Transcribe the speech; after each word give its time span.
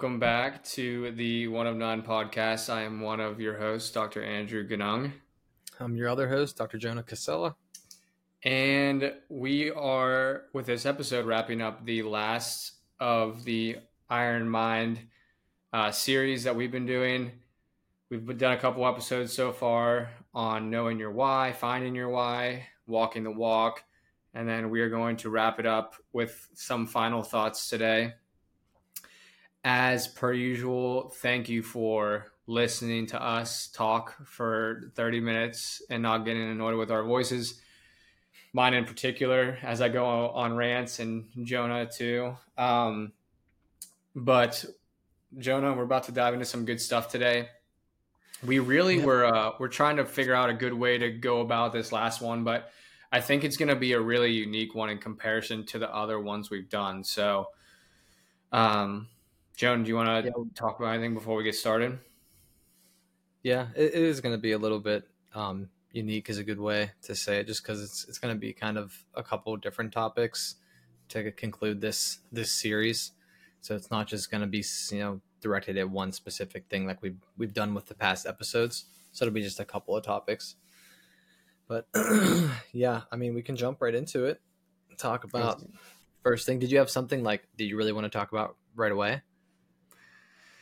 welcome 0.00 0.18
back 0.18 0.64
to 0.64 1.10
the 1.10 1.46
One 1.48 1.66
of 1.66 1.76
Nine 1.76 2.00
podcast. 2.00 2.72
I 2.72 2.84
am 2.84 3.02
one 3.02 3.20
of 3.20 3.38
your 3.38 3.58
hosts, 3.58 3.90
Dr. 3.90 4.22
Andrew 4.22 4.66
Ganung. 4.66 5.12
I'm 5.78 5.94
your 5.94 6.08
other 6.08 6.26
host, 6.26 6.56
Dr. 6.56 6.78
Jonah 6.78 7.02
Casella. 7.02 7.54
And 8.42 9.12
we 9.28 9.70
are, 9.70 10.44
with 10.54 10.64
this 10.64 10.86
episode, 10.86 11.26
wrapping 11.26 11.60
up 11.60 11.84
the 11.84 12.00
last 12.00 12.76
of 12.98 13.44
the 13.44 13.76
Iron 14.08 14.48
Mind 14.48 15.00
uh, 15.74 15.90
series 15.90 16.44
that 16.44 16.56
we've 16.56 16.72
been 16.72 16.86
doing. 16.86 17.32
We've 18.08 18.38
done 18.38 18.52
a 18.54 18.58
couple 18.58 18.86
episodes 18.86 19.34
so 19.34 19.52
far 19.52 20.08
on 20.32 20.70
knowing 20.70 20.98
your 20.98 21.12
why, 21.12 21.52
finding 21.52 21.94
your 21.94 22.08
why, 22.08 22.68
walking 22.86 23.22
the 23.22 23.32
walk, 23.32 23.84
and 24.32 24.48
then 24.48 24.70
we 24.70 24.80
are 24.80 24.88
going 24.88 25.18
to 25.18 25.28
wrap 25.28 25.60
it 25.60 25.66
up 25.66 25.96
with 26.14 26.48
some 26.54 26.86
final 26.86 27.22
thoughts 27.22 27.68
today. 27.68 28.14
As 29.62 30.08
per 30.08 30.32
usual, 30.32 31.10
thank 31.16 31.48
you 31.48 31.62
for 31.62 32.32
listening 32.46 33.06
to 33.06 33.22
us 33.22 33.68
talk 33.68 34.26
for 34.26 34.90
30 34.96 35.20
minutes 35.20 35.82
and 35.90 36.02
not 36.02 36.24
getting 36.24 36.42
annoyed 36.50 36.74
with 36.74 36.90
our 36.90 37.04
voices. 37.04 37.60
Mine 38.52 38.74
in 38.74 38.84
particular, 38.84 39.58
as 39.62 39.80
I 39.80 39.88
go 39.88 40.04
on 40.30 40.56
rants, 40.56 40.98
and 40.98 41.26
Jonah 41.44 41.86
too. 41.86 42.36
Um, 42.58 43.12
but 44.16 44.64
Jonah, 45.38 45.72
we're 45.74 45.84
about 45.84 46.04
to 46.04 46.12
dive 46.12 46.34
into 46.34 46.46
some 46.46 46.64
good 46.64 46.80
stuff 46.80 47.08
today. 47.08 47.48
We 48.44 48.58
really 48.58 48.98
yeah. 48.98 49.04
were 49.04 49.24
uh, 49.26 49.52
we're 49.60 49.68
trying 49.68 49.96
to 49.98 50.04
figure 50.04 50.34
out 50.34 50.50
a 50.50 50.54
good 50.54 50.74
way 50.74 50.98
to 50.98 51.10
go 51.10 51.40
about 51.40 51.72
this 51.72 51.92
last 51.92 52.20
one, 52.20 52.42
but 52.42 52.70
I 53.12 53.20
think 53.20 53.44
it's 53.44 53.56
going 53.56 53.68
to 53.68 53.76
be 53.76 53.92
a 53.92 54.00
really 54.00 54.32
unique 54.32 54.74
one 54.74 54.90
in 54.90 54.98
comparison 54.98 55.66
to 55.66 55.78
the 55.78 55.94
other 55.94 56.18
ones 56.18 56.50
we've 56.50 56.68
done. 56.68 57.04
So, 57.04 57.48
um, 58.52 59.08
Joan, 59.60 59.82
do 59.82 59.90
you 59.90 59.94
want 59.94 60.24
to 60.24 60.30
yeah. 60.30 60.44
talk 60.54 60.78
about 60.78 60.94
anything 60.94 61.12
before 61.12 61.36
we 61.36 61.44
get 61.44 61.54
started? 61.54 61.98
Yeah, 63.42 63.66
it, 63.76 63.94
it 63.94 64.02
is 64.02 64.22
going 64.22 64.34
to 64.34 64.40
be 64.40 64.52
a 64.52 64.58
little 64.58 64.80
bit 64.80 65.06
um, 65.34 65.68
unique, 65.92 66.30
is 66.30 66.38
a 66.38 66.44
good 66.44 66.58
way 66.58 66.92
to 67.02 67.14
say 67.14 67.40
it, 67.40 67.46
just 67.46 67.62
because 67.62 67.82
it's 67.82 68.08
it's 68.08 68.16
going 68.16 68.34
to 68.34 68.40
be 68.40 68.54
kind 68.54 68.78
of 68.78 69.04
a 69.14 69.22
couple 69.22 69.52
of 69.52 69.60
different 69.60 69.92
topics 69.92 70.54
to 71.10 71.30
conclude 71.32 71.82
this 71.82 72.20
this 72.32 72.50
series. 72.50 73.12
So 73.60 73.76
it's 73.76 73.90
not 73.90 74.06
just 74.06 74.30
going 74.30 74.40
to 74.40 74.46
be 74.46 74.64
you 74.92 74.98
know 74.98 75.20
directed 75.42 75.76
at 75.76 75.90
one 75.90 76.12
specific 76.12 76.64
thing 76.70 76.86
like 76.86 77.02
we've 77.02 77.20
we've 77.36 77.52
done 77.52 77.74
with 77.74 77.84
the 77.84 77.94
past 77.94 78.24
episodes. 78.24 78.86
So 79.12 79.26
it'll 79.26 79.34
be 79.34 79.42
just 79.42 79.60
a 79.60 79.66
couple 79.66 79.94
of 79.94 80.02
topics. 80.02 80.54
But 81.68 81.86
yeah, 82.72 83.02
I 83.12 83.16
mean, 83.16 83.34
we 83.34 83.42
can 83.42 83.56
jump 83.56 83.82
right 83.82 83.94
into 83.94 84.24
it. 84.24 84.40
Talk 84.96 85.24
about 85.24 85.62
first 86.22 86.46
thing. 86.46 86.60
Did 86.60 86.72
you 86.72 86.78
have 86.78 86.88
something 86.88 87.22
like? 87.22 87.46
Did 87.58 87.66
you 87.66 87.76
really 87.76 87.92
want 87.92 88.04
to 88.04 88.10
talk 88.10 88.32
about 88.32 88.56
right 88.74 88.90
away? 88.90 89.20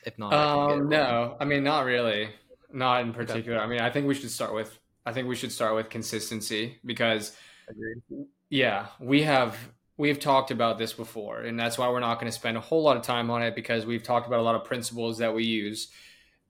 If 0.04 0.18
not, 0.18 0.32
um, 0.32 0.88
no. 0.88 1.36
I 1.40 1.44
mean, 1.44 1.64
not 1.64 1.84
really. 1.84 2.30
Not 2.72 3.02
in 3.02 3.12
particular. 3.12 3.58
Okay. 3.58 3.64
I 3.64 3.68
mean, 3.68 3.80
I 3.80 3.90
think 3.90 4.06
we 4.06 4.14
should 4.14 4.30
start 4.30 4.54
with. 4.54 4.78
I 5.06 5.12
think 5.12 5.28
we 5.28 5.36
should 5.36 5.52
start 5.52 5.74
with 5.74 5.88
consistency 5.88 6.78
because, 6.84 7.34
Agreed. 7.68 8.26
yeah, 8.50 8.86
we 9.00 9.22
have 9.22 9.56
we've 9.96 10.20
talked 10.20 10.50
about 10.50 10.78
this 10.78 10.92
before, 10.92 11.40
and 11.40 11.58
that's 11.58 11.78
why 11.78 11.88
we're 11.88 12.00
not 12.00 12.20
going 12.20 12.30
to 12.30 12.36
spend 12.36 12.56
a 12.56 12.60
whole 12.60 12.82
lot 12.82 12.96
of 12.96 13.02
time 13.02 13.30
on 13.30 13.42
it 13.42 13.54
because 13.54 13.86
we've 13.86 14.02
talked 14.02 14.26
about 14.26 14.40
a 14.40 14.42
lot 14.42 14.54
of 14.54 14.64
principles 14.64 15.18
that 15.18 15.34
we 15.34 15.44
use 15.44 15.88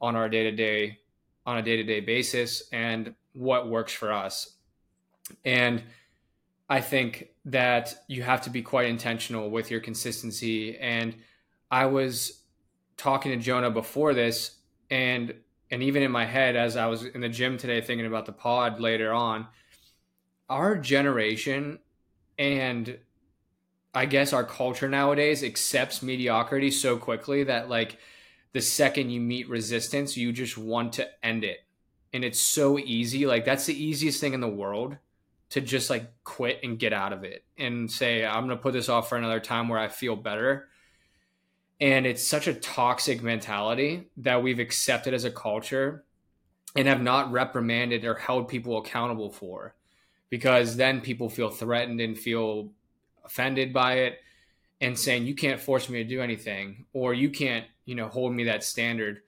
on 0.00 0.16
our 0.16 0.28
day 0.28 0.44
to 0.44 0.52
day 0.52 0.98
on 1.46 1.56
a 1.56 1.62
day 1.62 1.76
to 1.76 1.82
day 1.82 2.00
basis 2.00 2.68
and 2.72 3.14
what 3.32 3.68
works 3.70 3.92
for 3.92 4.12
us. 4.12 4.56
And 5.46 5.82
I 6.68 6.82
think 6.82 7.28
that 7.46 8.04
you 8.06 8.22
have 8.22 8.42
to 8.42 8.50
be 8.50 8.60
quite 8.60 8.88
intentional 8.88 9.48
with 9.48 9.70
your 9.70 9.80
consistency. 9.80 10.76
And 10.76 11.16
I 11.70 11.86
was 11.86 12.42
talking 12.98 13.32
to 13.32 13.38
Jonah 13.38 13.70
before 13.70 14.12
this, 14.12 14.56
and 14.90 15.34
and 15.70 15.82
even 15.82 16.02
in 16.02 16.10
my 16.10 16.26
head 16.26 16.56
as 16.56 16.76
I 16.76 16.86
was 16.86 17.04
in 17.04 17.22
the 17.22 17.28
gym 17.28 17.56
today 17.56 17.80
thinking 17.80 18.06
about 18.06 18.26
the 18.26 18.32
pod 18.32 18.80
later 18.80 19.12
on, 19.12 19.46
our 20.50 20.76
generation 20.76 21.78
and 22.38 22.98
I 23.94 24.06
guess 24.06 24.32
our 24.32 24.44
culture 24.44 24.88
nowadays 24.88 25.42
accepts 25.42 26.02
mediocrity 26.02 26.70
so 26.70 26.98
quickly 26.98 27.44
that 27.44 27.68
like 27.68 27.98
the 28.52 28.60
second 28.60 29.10
you 29.10 29.20
meet 29.20 29.48
resistance, 29.48 30.16
you 30.16 30.32
just 30.32 30.56
want 30.56 30.94
to 30.94 31.08
end 31.24 31.44
it. 31.44 31.58
And 32.12 32.24
it's 32.24 32.38
so 32.38 32.78
easy. 32.78 33.26
Like 33.26 33.44
that's 33.44 33.66
the 33.66 33.82
easiest 33.82 34.20
thing 34.20 34.34
in 34.34 34.40
the 34.40 34.48
world 34.48 34.96
to 35.50 35.60
just 35.60 35.90
like 35.90 36.10
quit 36.24 36.60
and 36.62 36.78
get 36.78 36.92
out 36.92 37.12
of 37.12 37.24
it 37.24 37.44
and 37.56 37.90
say, 37.90 38.24
I'm 38.24 38.48
to 38.48 38.56
put 38.56 38.72
this 38.72 38.88
off 38.88 39.08
for 39.08 39.16
another 39.16 39.40
time 39.40 39.68
where 39.68 39.78
I 39.78 39.88
feel 39.88 40.16
better. 40.16 40.68
And 41.80 42.06
it's 42.06 42.26
such 42.26 42.48
a 42.48 42.54
toxic 42.54 43.22
mentality 43.22 44.08
that 44.16 44.42
we've 44.42 44.58
accepted 44.58 45.14
as 45.14 45.24
a 45.24 45.30
culture 45.30 46.04
and 46.76 46.88
have 46.88 47.02
not 47.02 47.32
reprimanded 47.32 48.04
or 48.04 48.14
held 48.14 48.48
people 48.48 48.78
accountable 48.78 49.30
for 49.30 49.74
because 50.30 50.76
then 50.76 51.00
people 51.00 51.28
feel 51.28 51.50
threatened 51.50 52.00
and 52.00 52.18
feel 52.18 52.70
offended 53.24 53.72
by 53.72 53.94
it 53.94 54.18
and 54.80 54.98
saying 54.98 55.26
you 55.26 55.34
can't 55.34 55.60
force 55.60 55.88
me 55.88 56.02
to 56.02 56.08
do 56.08 56.20
anything 56.20 56.84
or 56.92 57.14
you 57.14 57.30
can't 57.30 57.66
you 57.84 57.94
know 57.94 58.08
hold 58.08 58.34
me 58.34 58.44
that 58.44 58.64
standard. 58.64 59.22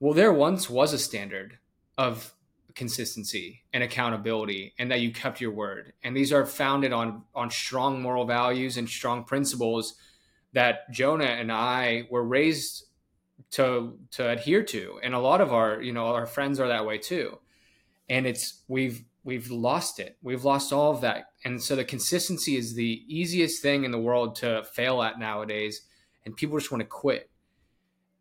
Well 0.00 0.14
there 0.14 0.32
once 0.32 0.70
was 0.70 0.92
a 0.92 0.98
standard 0.98 1.58
of 1.98 2.32
consistency 2.74 3.62
and 3.72 3.82
accountability 3.82 4.74
and 4.78 4.90
that 4.90 5.00
you 5.00 5.12
kept 5.12 5.40
your 5.40 5.52
word. 5.52 5.92
And 6.02 6.16
these 6.16 6.32
are 6.32 6.46
founded 6.46 6.92
on 6.92 7.22
on 7.34 7.50
strong 7.50 8.00
moral 8.00 8.24
values 8.24 8.76
and 8.76 8.88
strong 8.88 9.24
principles 9.24 9.94
that 10.54 10.90
jonah 10.90 11.24
and 11.24 11.52
i 11.52 12.06
were 12.10 12.24
raised 12.24 12.86
to 13.50 13.98
to 14.10 14.28
adhere 14.28 14.62
to 14.62 14.98
and 15.02 15.14
a 15.14 15.18
lot 15.18 15.40
of 15.40 15.52
our 15.52 15.82
you 15.82 15.92
know 15.92 16.06
our 16.06 16.26
friends 16.26 16.58
are 16.58 16.68
that 16.68 16.86
way 16.86 16.98
too 16.98 17.38
and 18.08 18.26
it's 18.26 18.62
we've 18.68 19.04
we've 19.24 19.50
lost 19.50 19.98
it. 19.98 20.16
We've 20.22 20.44
lost 20.44 20.72
all 20.72 20.92
of 20.92 21.00
that. 21.00 21.30
And 21.44 21.60
so 21.60 21.74
the 21.74 21.84
consistency 21.84 22.56
is 22.56 22.74
the 22.74 23.02
easiest 23.08 23.62
thing 23.62 23.84
in 23.84 23.90
the 23.90 23.98
world 23.98 24.36
to 24.36 24.62
fail 24.64 25.02
at 25.02 25.18
nowadays. 25.18 25.82
And 26.24 26.36
people 26.36 26.58
just 26.58 26.70
want 26.70 26.82
to 26.82 26.86
quit. 26.86 27.30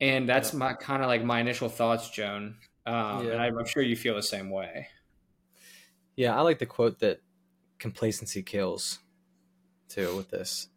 And 0.02 0.28
that's 0.28 0.54
yeah. 0.54 0.60
my 0.60 0.74
kind 0.74 1.04
of 1.04 1.10
like 1.10 1.24
my 1.24 1.40
initial 1.40 1.70
thoughts, 1.70 2.10
Joan. 2.10 2.56
Um, 2.86 3.28
yeah. 3.28 3.34
And 3.34 3.60
I'm 3.60 3.66
sure 3.66 3.84
you 3.84 3.96
feel 3.96 4.16
the 4.16 4.24
same 4.24 4.50
way. 4.50 4.88
Yeah, 6.16 6.38
I 6.38 6.42
like 6.42 6.60
the 6.60 6.66
quote 6.66 7.00
that 7.00 7.22
complacency 7.80 8.44
kills 8.44 9.00
too 9.90 10.16
with 10.16 10.30
this 10.30 10.70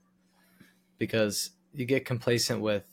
because 0.98 1.50
you 1.72 1.84
get 1.84 2.04
complacent 2.04 2.60
with 2.60 2.84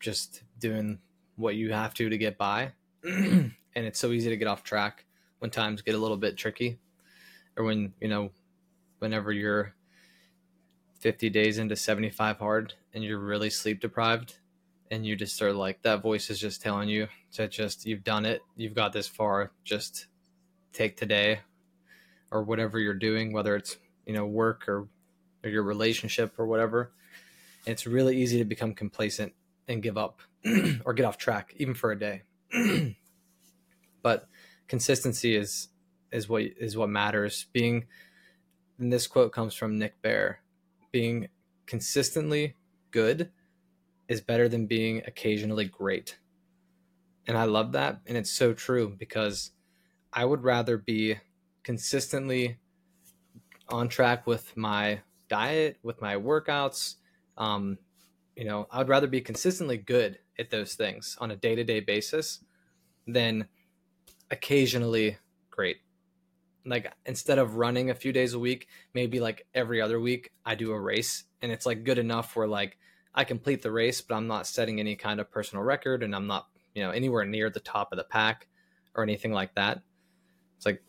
just 0.00 0.42
doing 0.58 0.98
what 1.36 1.54
you 1.54 1.72
have 1.72 1.94
to 1.94 2.08
to 2.08 2.18
get 2.18 2.36
by. 2.36 2.72
and 3.04 3.52
it's 3.74 3.98
so 3.98 4.10
easy 4.10 4.28
to 4.28 4.36
get 4.36 4.48
off 4.48 4.62
track 4.64 5.04
when 5.38 5.50
times 5.50 5.82
get 5.82 5.94
a 5.94 5.98
little 5.98 6.16
bit 6.16 6.36
tricky 6.36 6.78
or 7.56 7.64
when 7.64 7.92
you 8.00 8.08
know 8.08 8.30
whenever 8.98 9.30
you're 9.32 9.74
50 10.98 11.30
days 11.30 11.58
into 11.58 11.76
75 11.76 12.38
hard 12.38 12.74
and 12.92 13.04
you're 13.04 13.20
really 13.20 13.50
sleep 13.50 13.80
deprived 13.80 14.36
and 14.90 15.06
you 15.06 15.14
just 15.14 15.40
are 15.40 15.52
like 15.52 15.80
that 15.82 16.02
voice 16.02 16.28
is 16.28 16.40
just 16.40 16.60
telling 16.60 16.88
you 16.88 17.06
to 17.32 17.46
just 17.46 17.86
you've 17.86 18.02
done 18.02 18.24
it. 18.24 18.42
You've 18.56 18.74
got 18.74 18.92
this 18.92 19.06
far. 19.06 19.52
Just 19.62 20.06
take 20.72 20.96
today 20.96 21.40
or 22.30 22.42
whatever 22.42 22.78
you're 22.78 22.94
doing 22.94 23.32
whether 23.32 23.56
it's 23.56 23.76
you 24.06 24.12
know 24.12 24.26
work 24.26 24.68
or, 24.68 24.86
or 25.42 25.50
your 25.50 25.62
relationship 25.62 26.38
or 26.38 26.46
whatever 26.46 26.92
and 27.66 27.72
it's 27.72 27.86
really 27.86 28.16
easy 28.16 28.38
to 28.38 28.44
become 28.44 28.74
complacent 28.74 29.32
and 29.66 29.82
give 29.82 29.98
up 29.98 30.20
or 30.84 30.94
get 30.94 31.04
off 31.04 31.18
track 31.18 31.54
even 31.56 31.74
for 31.74 31.92
a 31.92 31.98
day 31.98 32.22
but 34.02 34.28
consistency 34.68 35.34
is 35.34 35.68
is 36.12 36.28
what 36.28 36.42
is 36.42 36.76
what 36.76 36.88
matters. 36.88 37.46
Being 37.52 37.86
and 38.78 38.92
this 38.92 39.06
quote 39.06 39.32
comes 39.32 39.54
from 39.54 39.78
Nick 39.78 40.00
Bare. 40.02 40.40
Being 40.92 41.28
consistently 41.66 42.54
good 42.90 43.30
is 44.08 44.20
better 44.20 44.48
than 44.48 44.66
being 44.66 45.02
occasionally 45.06 45.66
great. 45.66 46.18
And 47.26 47.36
I 47.36 47.44
love 47.44 47.72
that 47.72 48.00
and 48.06 48.16
it's 48.16 48.30
so 48.30 48.52
true 48.54 48.94
because 48.98 49.50
I 50.12 50.24
would 50.24 50.42
rather 50.42 50.78
be 50.78 51.16
consistently 51.62 52.58
on 53.68 53.88
track 53.88 54.26
with 54.26 54.56
my 54.56 55.00
diet, 55.28 55.76
with 55.82 56.00
my 56.00 56.14
workouts. 56.14 56.94
Um, 57.38 57.78
you 58.36 58.44
know, 58.44 58.68
I 58.70 58.78
would 58.78 58.88
rather 58.88 59.06
be 59.06 59.20
consistently 59.20 59.78
good 59.78 60.18
at 60.38 60.50
those 60.50 60.74
things 60.74 61.16
on 61.20 61.30
a 61.30 61.36
day 61.36 61.54
to 61.54 61.64
day 61.64 61.80
basis 61.80 62.44
than 63.06 63.48
occasionally 64.30 65.18
great. 65.50 65.78
Like 66.64 66.92
instead 67.06 67.38
of 67.38 67.56
running 67.56 67.90
a 67.90 67.94
few 67.94 68.12
days 68.12 68.34
a 68.34 68.38
week, 68.38 68.68
maybe 68.92 69.20
like 69.20 69.46
every 69.54 69.80
other 69.80 69.98
week, 69.98 70.32
I 70.44 70.54
do 70.54 70.72
a 70.72 70.80
race 70.80 71.24
and 71.40 71.50
it's 71.50 71.64
like 71.64 71.84
good 71.84 71.98
enough 71.98 72.36
where 72.36 72.46
like 72.46 72.78
I 73.14 73.24
complete 73.24 73.62
the 73.62 73.72
race, 73.72 74.00
but 74.00 74.14
I'm 74.14 74.26
not 74.26 74.46
setting 74.46 74.78
any 74.78 74.94
kind 74.94 75.18
of 75.18 75.30
personal 75.30 75.64
record 75.64 76.02
and 76.02 76.14
I'm 76.14 76.26
not, 76.26 76.46
you 76.74 76.82
know, 76.82 76.90
anywhere 76.90 77.24
near 77.24 77.50
the 77.50 77.60
top 77.60 77.92
of 77.92 77.98
the 77.98 78.04
pack 78.04 78.46
or 78.94 79.02
anything 79.02 79.32
like 79.32 79.54
that. 79.54 79.80
It's 80.56 80.66
like, 80.66 80.82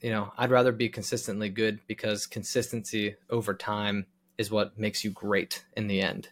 you 0.00 0.10
know, 0.10 0.32
I'd 0.36 0.50
rather 0.50 0.72
be 0.72 0.88
consistently 0.88 1.50
good 1.50 1.80
because 1.86 2.26
consistency 2.26 3.16
over 3.30 3.54
time 3.54 4.06
is 4.38 4.50
what 4.50 4.78
makes 4.78 5.04
you 5.04 5.10
great 5.10 5.64
in 5.76 5.86
the 5.86 6.00
end. 6.00 6.28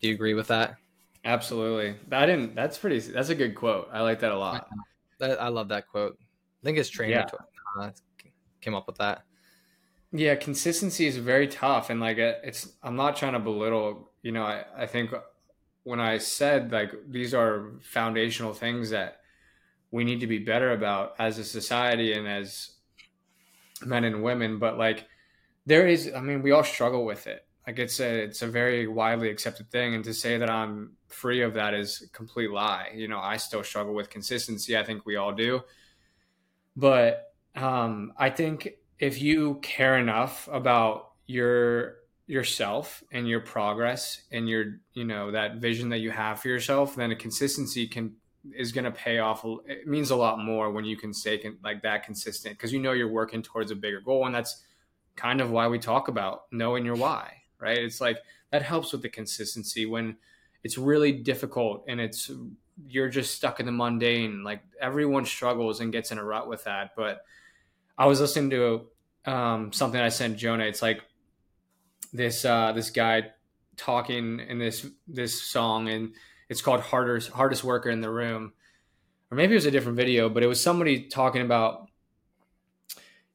Do 0.00 0.08
you 0.08 0.14
agree 0.14 0.34
with 0.34 0.48
that? 0.48 0.76
Absolutely. 1.24 1.96
I 2.10 2.26
didn't. 2.26 2.54
That's 2.54 2.78
pretty. 2.78 2.98
That's 3.00 3.28
a 3.28 3.34
good 3.34 3.54
quote. 3.54 3.88
I 3.92 4.00
like 4.00 4.20
that 4.20 4.32
a 4.32 4.38
lot. 4.38 4.68
I, 5.20 5.32
I 5.32 5.48
love 5.48 5.68
that 5.68 5.88
quote. 5.88 6.18
I 6.20 6.64
think 6.64 6.78
his 6.78 6.88
trainer 6.88 7.26
yeah. 7.78 7.82
uh, 7.82 7.90
came 8.60 8.74
up 8.74 8.86
with 8.86 8.98
that. 8.98 9.22
Yeah, 10.12 10.34
consistency 10.34 11.06
is 11.06 11.16
very 11.18 11.46
tough, 11.46 11.90
and 11.90 12.00
like 12.00 12.18
it's. 12.18 12.72
I'm 12.82 12.96
not 12.96 13.16
trying 13.16 13.34
to 13.34 13.38
belittle. 13.38 14.10
You 14.22 14.32
know, 14.32 14.44
I 14.44 14.64
I 14.76 14.86
think 14.86 15.12
when 15.84 16.00
I 16.00 16.18
said 16.18 16.72
like 16.72 16.92
these 17.08 17.34
are 17.34 17.72
foundational 17.82 18.52
things 18.52 18.90
that 18.90 19.20
we 19.90 20.04
need 20.04 20.20
to 20.20 20.26
be 20.26 20.38
better 20.38 20.72
about 20.72 21.14
as 21.18 21.38
a 21.38 21.44
society 21.44 22.12
and 22.12 22.26
as 22.26 22.70
men 23.84 24.04
and 24.04 24.22
women, 24.22 24.58
but 24.58 24.78
like 24.78 25.06
there 25.66 25.86
is. 25.86 26.10
I 26.14 26.20
mean, 26.20 26.42
we 26.42 26.52
all 26.52 26.64
struggle 26.64 27.04
with 27.04 27.26
it. 27.26 27.46
Like 27.66 27.78
it's 27.78 28.00
a 28.00 28.24
it's 28.24 28.42
a 28.42 28.48
very 28.48 28.86
widely 28.86 29.30
accepted 29.30 29.70
thing, 29.70 29.94
and 29.94 30.04
to 30.04 30.14
say 30.14 30.38
that 30.38 30.50
I'm 30.50 30.96
free 31.08 31.42
of 31.42 31.54
that 31.54 31.74
is 31.74 32.02
a 32.02 32.08
complete 32.10 32.50
lie. 32.50 32.90
You 32.94 33.08
know, 33.08 33.20
I 33.20 33.36
still 33.36 33.62
struggle 33.62 33.94
with 33.94 34.10
consistency. 34.10 34.76
I 34.76 34.84
think 34.84 35.06
we 35.06 35.16
all 35.16 35.32
do, 35.32 35.60
but 36.76 37.32
um, 37.54 38.12
I 38.16 38.30
think 38.30 38.70
if 38.98 39.20
you 39.20 39.58
care 39.62 39.98
enough 39.98 40.48
about 40.52 41.12
your 41.26 41.96
yourself 42.26 43.02
and 43.10 43.28
your 43.28 43.40
progress 43.40 44.22
and 44.30 44.48
your 44.48 44.80
you 44.92 45.04
know 45.04 45.32
that 45.32 45.56
vision 45.56 45.88
that 45.88 45.98
you 45.98 46.12
have 46.12 46.38
for 46.38 46.46
yourself 46.46 46.94
then 46.94 47.10
a 47.10 47.16
consistency 47.16 47.88
can 47.88 48.12
is 48.56 48.70
going 48.70 48.84
to 48.84 48.92
pay 48.92 49.18
off 49.18 49.44
it 49.66 49.88
means 49.88 50.10
a 50.10 50.16
lot 50.16 50.38
more 50.38 50.70
when 50.70 50.84
you 50.84 50.96
can 50.96 51.12
stay 51.12 51.42
like 51.64 51.82
that 51.82 52.04
consistent 52.04 52.56
because 52.56 52.72
you 52.72 52.78
know 52.78 52.92
you're 52.92 53.10
working 53.10 53.42
towards 53.42 53.72
a 53.72 53.74
bigger 53.74 54.00
goal 54.00 54.26
and 54.26 54.34
that's 54.34 54.62
kind 55.16 55.40
of 55.40 55.50
why 55.50 55.66
we 55.68 55.78
talk 55.78 56.08
about 56.08 56.42
knowing 56.50 56.84
your 56.84 56.96
why 56.96 57.32
right 57.58 57.78
it's 57.78 58.00
like 58.00 58.18
that 58.50 58.62
helps 58.62 58.92
with 58.92 59.02
the 59.02 59.08
consistency 59.08 59.86
when 59.86 60.16
it's 60.62 60.78
really 60.78 61.12
difficult 61.12 61.84
and 61.88 62.00
it's 62.00 62.30
you're 62.86 63.08
just 63.08 63.34
stuck 63.34 63.60
in 63.60 63.66
the 63.66 63.72
mundane 63.72 64.42
like 64.42 64.62
everyone 64.80 65.24
struggles 65.24 65.80
and 65.80 65.92
gets 65.92 66.10
in 66.10 66.18
a 66.18 66.24
rut 66.24 66.48
with 66.48 66.64
that 66.64 66.90
but 66.96 67.24
I 68.00 68.06
was 68.06 68.18
listening 68.18 68.48
to 68.50 68.86
um, 69.30 69.74
something 69.74 70.00
I 70.00 70.08
sent 70.08 70.38
Jonah. 70.38 70.64
It's 70.64 70.80
like 70.80 71.02
this 72.14 72.46
uh, 72.46 72.72
this 72.72 72.88
guy 72.88 73.28
talking 73.76 74.40
in 74.40 74.58
this 74.58 74.86
this 75.06 75.42
song, 75.42 75.90
and 75.90 76.14
it's 76.48 76.62
called 76.62 76.80
"Hardest 76.80 77.28
Hardest 77.28 77.62
Worker 77.62 77.90
in 77.90 78.00
the 78.00 78.08
Room," 78.08 78.54
or 79.30 79.36
maybe 79.36 79.52
it 79.52 79.56
was 79.56 79.66
a 79.66 79.70
different 79.70 79.98
video, 79.98 80.30
but 80.30 80.42
it 80.42 80.46
was 80.46 80.62
somebody 80.62 81.08
talking 81.08 81.42
about 81.42 81.89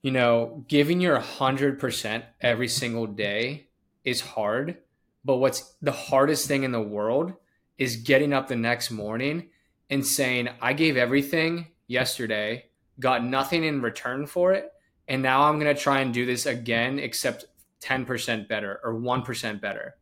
you 0.05 0.11
know 0.11 0.63
giving 0.67 1.01
your 1.01 1.19
hundred 1.19 1.79
percent 1.79 2.23
every 2.39 2.67
single 2.67 3.07
day 3.07 3.67
is 4.03 4.21
hard, 4.21 4.77
but 5.23 5.37
what's 5.37 5.75
the 5.81 5.91
hardest 5.91 6.47
thing 6.47 6.63
in 6.63 6.71
the 6.71 6.87
world 6.97 7.33
is 7.77 7.95
getting 7.97 8.31
up 8.31 8.47
the 8.47 8.55
next 8.55 8.91
morning 8.91 9.49
and 9.89 10.05
saying, 10.05 10.49
"I 10.61 10.73
gave 10.73 10.95
everything 10.95 11.67
yesterday." 11.87 12.65
got 12.99 13.23
nothing 13.23 13.63
in 13.63 13.81
return 13.81 14.25
for 14.25 14.53
it. 14.53 14.71
And 15.07 15.21
now 15.21 15.43
I'm 15.43 15.59
going 15.59 15.73
to 15.73 15.79
try 15.79 15.99
and 15.99 16.13
do 16.13 16.25
this 16.25 16.45
again, 16.45 16.99
except 16.99 17.45
10% 17.81 18.47
better 18.47 18.79
or 18.83 18.93
1% 18.93 19.61
better. 19.61 19.95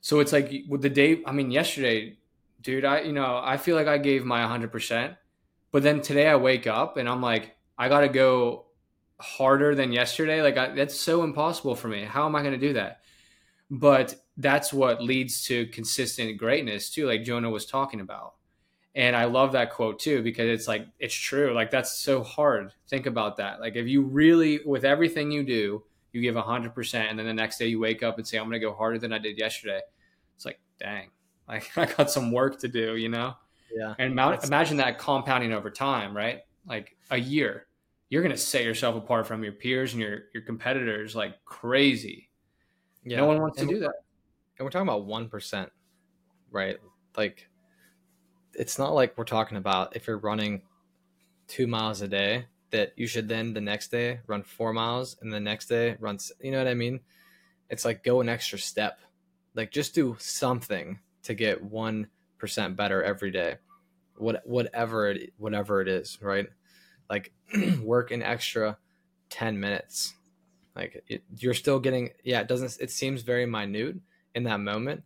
So 0.00 0.20
it's 0.20 0.32
like 0.32 0.52
with 0.68 0.82
the 0.82 0.90
day, 0.90 1.22
I 1.26 1.32
mean, 1.32 1.50
yesterday, 1.50 2.18
dude, 2.60 2.84
I, 2.84 3.00
you 3.00 3.12
know, 3.12 3.40
I 3.42 3.56
feel 3.56 3.74
like 3.74 3.86
I 3.86 3.98
gave 3.98 4.24
my 4.24 4.42
100%. 4.42 5.16
But 5.70 5.82
then 5.82 6.00
today 6.02 6.28
I 6.28 6.36
wake 6.36 6.66
up 6.66 6.96
and 6.96 7.08
I'm 7.08 7.22
like, 7.22 7.56
I 7.76 7.88
got 7.88 8.00
to 8.00 8.08
go 8.08 8.66
harder 9.24 9.74
than 9.74 9.92
yesterday. 9.92 10.42
Like, 10.42 10.56
I, 10.56 10.68
that's 10.68 10.98
so 10.98 11.24
impossible 11.24 11.74
for 11.74 11.88
me. 11.88 12.04
How 12.04 12.26
am 12.26 12.36
I 12.36 12.42
going 12.42 12.58
to 12.58 12.66
do 12.66 12.74
that? 12.74 13.00
But 13.70 14.14
that's 14.36 14.72
what 14.72 15.02
leads 15.02 15.44
to 15.46 15.66
consistent 15.66 16.38
greatness, 16.38 16.90
too, 16.90 17.06
like 17.06 17.24
Jonah 17.24 17.50
was 17.50 17.66
talking 17.66 18.00
about. 18.00 18.34
And 18.96 19.16
I 19.16 19.24
love 19.24 19.52
that 19.52 19.72
quote 19.72 19.98
too 19.98 20.22
because 20.22 20.46
it's 20.46 20.68
like 20.68 20.86
it's 21.00 21.14
true. 21.14 21.52
Like 21.52 21.70
that's 21.70 21.98
so 21.98 22.22
hard. 22.22 22.72
Think 22.88 23.06
about 23.06 23.38
that. 23.38 23.60
Like 23.60 23.74
if 23.74 23.88
you 23.88 24.02
really 24.02 24.60
with 24.64 24.84
everything 24.84 25.32
you 25.32 25.42
do, 25.42 25.82
you 26.12 26.20
give 26.22 26.36
100% 26.36 26.94
and 26.94 27.18
then 27.18 27.26
the 27.26 27.34
next 27.34 27.58
day 27.58 27.66
you 27.66 27.80
wake 27.80 28.04
up 28.04 28.18
and 28.18 28.26
say 28.26 28.38
I'm 28.38 28.44
going 28.44 28.60
to 28.60 28.64
go 28.64 28.72
harder 28.72 28.98
than 29.00 29.12
I 29.12 29.18
did 29.18 29.36
yesterday. 29.36 29.80
It's 30.36 30.44
like, 30.44 30.60
dang. 30.78 31.10
Like 31.46 31.76
I 31.76 31.84
got 31.84 32.10
some 32.10 32.32
work 32.32 32.58
to 32.60 32.68
do, 32.68 32.96
you 32.96 33.10
know? 33.10 33.34
Yeah. 33.70 33.92
And 33.98 34.18
imagine 34.18 34.78
that 34.78 34.98
compounding 34.98 35.52
over 35.52 35.68
time, 35.68 36.16
right? 36.16 36.40
Like 36.66 36.96
a 37.10 37.18
year. 37.18 37.66
You're 38.08 38.22
going 38.22 38.34
to 38.34 38.38
set 38.40 38.64
yourself 38.64 38.96
apart 38.96 39.26
from 39.26 39.42
your 39.42 39.52
peers 39.52 39.92
and 39.92 40.02
your 40.02 40.24
your 40.32 40.42
competitors 40.42 41.16
like 41.16 41.44
crazy. 41.44 42.28
Yeah. 43.04 43.18
No 43.18 43.26
one 43.26 43.40
wants 43.40 43.60
and 43.60 43.68
to 43.68 43.74
do 43.74 43.80
that. 43.80 43.94
And 44.58 44.64
we're 44.64 44.70
talking 44.70 44.88
about 44.88 45.06
1%, 45.06 45.68
right? 46.50 46.76
Like 47.16 47.48
it's 48.54 48.78
not 48.78 48.94
like 48.94 49.16
we're 49.18 49.24
talking 49.24 49.56
about 49.56 49.96
if 49.96 50.06
you're 50.06 50.18
running 50.18 50.62
two 51.48 51.66
miles 51.66 52.00
a 52.02 52.08
day 52.08 52.46
that 52.70 52.92
you 52.96 53.06
should 53.06 53.28
then 53.28 53.52
the 53.52 53.60
next 53.60 53.90
day 53.90 54.20
run 54.26 54.42
four 54.42 54.72
miles 54.72 55.16
and 55.20 55.32
the 55.32 55.40
next 55.40 55.66
day 55.66 55.96
run 56.00 56.18
you 56.40 56.50
know 56.50 56.58
what 56.58 56.68
i 56.68 56.74
mean 56.74 56.98
it's 57.70 57.84
like 57.84 58.02
go 58.02 58.20
an 58.20 58.28
extra 58.28 58.58
step 58.58 59.00
like 59.54 59.70
just 59.70 59.94
do 59.94 60.16
something 60.18 60.98
to 61.22 61.34
get 61.34 61.62
one 61.62 62.06
percent 62.38 62.76
better 62.76 63.02
every 63.02 63.30
day 63.30 63.56
what 64.16 64.42
whatever 64.46 65.10
it 65.10 65.32
whatever 65.36 65.80
it 65.80 65.88
is 65.88 66.18
right 66.22 66.48
like 67.08 67.32
work 67.82 68.10
an 68.10 68.22
extra 68.22 68.76
10 69.30 69.58
minutes 69.58 70.14
like 70.76 71.02
it, 71.08 71.22
you're 71.36 71.54
still 71.54 71.78
getting 71.78 72.10
yeah 72.24 72.40
it 72.40 72.48
doesn't 72.48 72.76
it 72.80 72.90
seems 72.90 73.22
very 73.22 73.46
minute 73.46 74.00
in 74.34 74.44
that 74.44 74.60
moment 74.60 75.02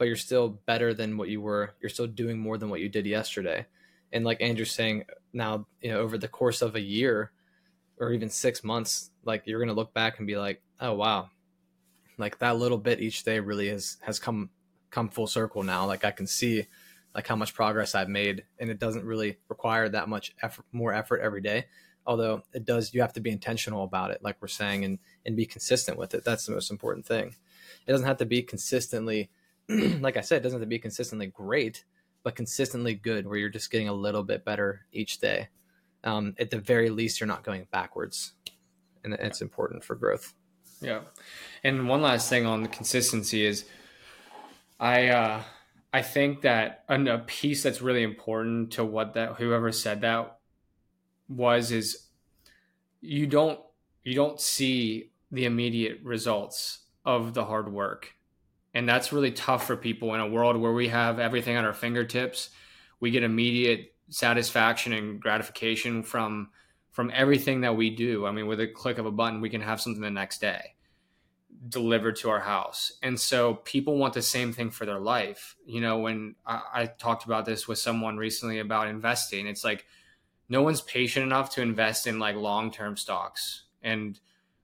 but 0.00 0.06
you're 0.06 0.16
still 0.16 0.58
better 0.64 0.94
than 0.94 1.18
what 1.18 1.28
you 1.28 1.42
were. 1.42 1.74
You're 1.78 1.90
still 1.90 2.06
doing 2.06 2.38
more 2.38 2.56
than 2.56 2.70
what 2.70 2.80
you 2.80 2.88
did 2.88 3.04
yesterday. 3.04 3.66
And 4.14 4.24
like 4.24 4.40
Andrew's 4.40 4.72
saying, 4.72 5.04
now, 5.34 5.66
you 5.82 5.90
know, 5.90 6.00
over 6.00 6.16
the 6.16 6.26
course 6.26 6.62
of 6.62 6.74
a 6.74 6.80
year 6.80 7.32
or 7.98 8.10
even 8.14 8.30
six 8.30 8.64
months, 8.64 9.10
like 9.24 9.42
you're 9.44 9.58
to 9.68 9.74
look 9.74 9.92
back 9.92 10.16
and 10.16 10.26
be 10.26 10.38
like, 10.38 10.62
oh, 10.80 10.94
wow, 10.94 11.28
like 12.16 12.38
that 12.38 12.56
little 12.56 12.78
bit 12.78 13.02
each 13.02 13.24
day 13.24 13.40
really 13.40 13.68
has, 13.68 13.98
has 14.00 14.18
come, 14.18 14.48
come 14.90 15.10
full 15.10 15.26
circle 15.26 15.62
now. 15.62 15.84
Like 15.84 16.02
I 16.02 16.12
can 16.12 16.26
see 16.26 16.66
like 17.14 17.26
how 17.26 17.36
much 17.36 17.54
progress 17.54 17.94
I've 17.94 18.08
made 18.08 18.44
and 18.58 18.70
it 18.70 18.78
doesn't 18.78 19.04
really 19.04 19.38
require 19.48 19.88
that 19.88 20.08
much 20.08 20.34
effort, 20.42 20.64
more 20.72 20.92
effort 20.92 21.20
every 21.20 21.40
day. 21.40 21.66
Although 22.06 22.42
it 22.52 22.64
does, 22.64 22.94
you 22.94 23.02
have 23.02 23.12
to 23.14 23.20
be 23.20 23.30
intentional 23.30 23.84
about 23.84 24.10
it, 24.10 24.22
like 24.22 24.36
we're 24.40 24.48
saying, 24.48 24.84
and, 24.84 24.98
and 25.26 25.36
be 25.36 25.44
consistent 25.44 25.98
with 25.98 26.14
it. 26.14 26.24
That's 26.24 26.46
the 26.46 26.52
most 26.52 26.70
important 26.70 27.06
thing. 27.06 27.34
It 27.86 27.92
doesn't 27.92 28.06
have 28.06 28.16
to 28.18 28.26
be 28.26 28.42
consistently 28.42 29.30
like 30.00 30.16
I 30.16 30.20
said, 30.20 30.38
it 30.38 30.42
doesn't 30.42 30.58
have 30.58 30.66
to 30.66 30.68
be 30.68 30.78
consistently 30.78 31.28
great, 31.28 31.84
but 32.22 32.34
consistently 32.34 32.94
good, 32.94 33.26
where 33.26 33.38
you're 33.38 33.48
just 33.48 33.70
getting 33.70 33.88
a 33.88 33.92
little 33.92 34.22
bit 34.22 34.44
better 34.44 34.86
each 34.92 35.18
day. 35.18 35.48
Um, 36.02 36.34
at 36.38 36.50
the 36.50 36.58
very 36.58 36.90
least, 36.90 37.20
you're 37.20 37.28
not 37.28 37.44
going 37.44 37.66
backwards, 37.70 38.32
and 39.04 39.14
it's 39.14 39.42
important 39.42 39.84
for 39.84 39.94
growth. 39.94 40.34
Yeah, 40.80 41.00
and 41.62 41.88
one 41.88 42.02
last 42.02 42.28
thing 42.28 42.46
on 42.46 42.62
the 42.62 42.68
consistency 42.68 43.44
is, 43.44 43.66
I 44.80 45.08
uh, 45.08 45.42
I 45.92 46.02
think 46.02 46.42
that 46.42 46.84
a 46.88 47.18
piece 47.18 47.62
that's 47.62 47.82
really 47.82 48.02
important 48.02 48.72
to 48.72 48.84
what 48.84 49.14
that 49.14 49.34
whoever 49.34 49.72
said 49.72 50.02
that 50.02 50.38
was 51.28 51.72
is 51.72 52.06
you 53.00 53.26
don't 53.26 53.58
you 54.04 54.14
don't 54.14 54.40
see 54.40 55.10
the 55.32 55.44
immediate 55.44 56.00
results 56.02 56.80
of 57.04 57.34
the 57.34 57.44
hard 57.44 57.72
work 57.72 58.14
and 58.74 58.88
that's 58.88 59.12
really 59.12 59.32
tough 59.32 59.66
for 59.66 59.76
people 59.76 60.14
in 60.14 60.20
a 60.20 60.28
world 60.28 60.56
where 60.56 60.72
we 60.72 60.88
have 60.88 61.18
everything 61.18 61.56
at 61.56 61.64
our 61.64 61.72
fingertips. 61.72 62.50
We 63.00 63.10
get 63.10 63.22
immediate 63.22 63.94
satisfaction 64.10 64.92
and 64.92 65.20
gratification 65.20 66.02
from 66.02 66.50
from 66.92 67.10
everything 67.14 67.60
that 67.60 67.76
we 67.76 67.90
do. 67.90 68.26
I 68.26 68.32
mean, 68.32 68.46
with 68.46 68.60
a 68.60 68.66
click 68.66 68.98
of 68.98 69.06
a 69.06 69.12
button, 69.12 69.40
we 69.40 69.50
can 69.50 69.60
have 69.60 69.80
something 69.80 70.02
the 70.02 70.10
next 70.10 70.40
day 70.40 70.74
delivered 71.68 72.16
to 72.16 72.30
our 72.30 72.40
house. 72.40 72.92
And 73.02 73.20
so 73.20 73.54
people 73.54 73.98
want 73.98 74.14
the 74.14 74.22
same 74.22 74.52
thing 74.52 74.70
for 74.70 74.86
their 74.86 74.98
life. 74.98 75.56
You 75.66 75.80
know, 75.80 75.98
when 75.98 76.36
I, 76.46 76.62
I 76.72 76.86
talked 76.86 77.24
about 77.24 77.44
this 77.44 77.68
with 77.68 77.78
someone 77.78 78.16
recently 78.16 78.58
about 78.58 78.88
investing, 78.88 79.46
it's 79.46 79.64
like 79.64 79.84
no 80.48 80.62
one's 80.62 80.80
patient 80.80 81.24
enough 81.24 81.50
to 81.54 81.62
invest 81.62 82.06
in 82.06 82.18
like 82.18 82.36
long 82.36 82.70
term 82.70 82.96
stocks. 82.96 83.64
And 83.82 84.18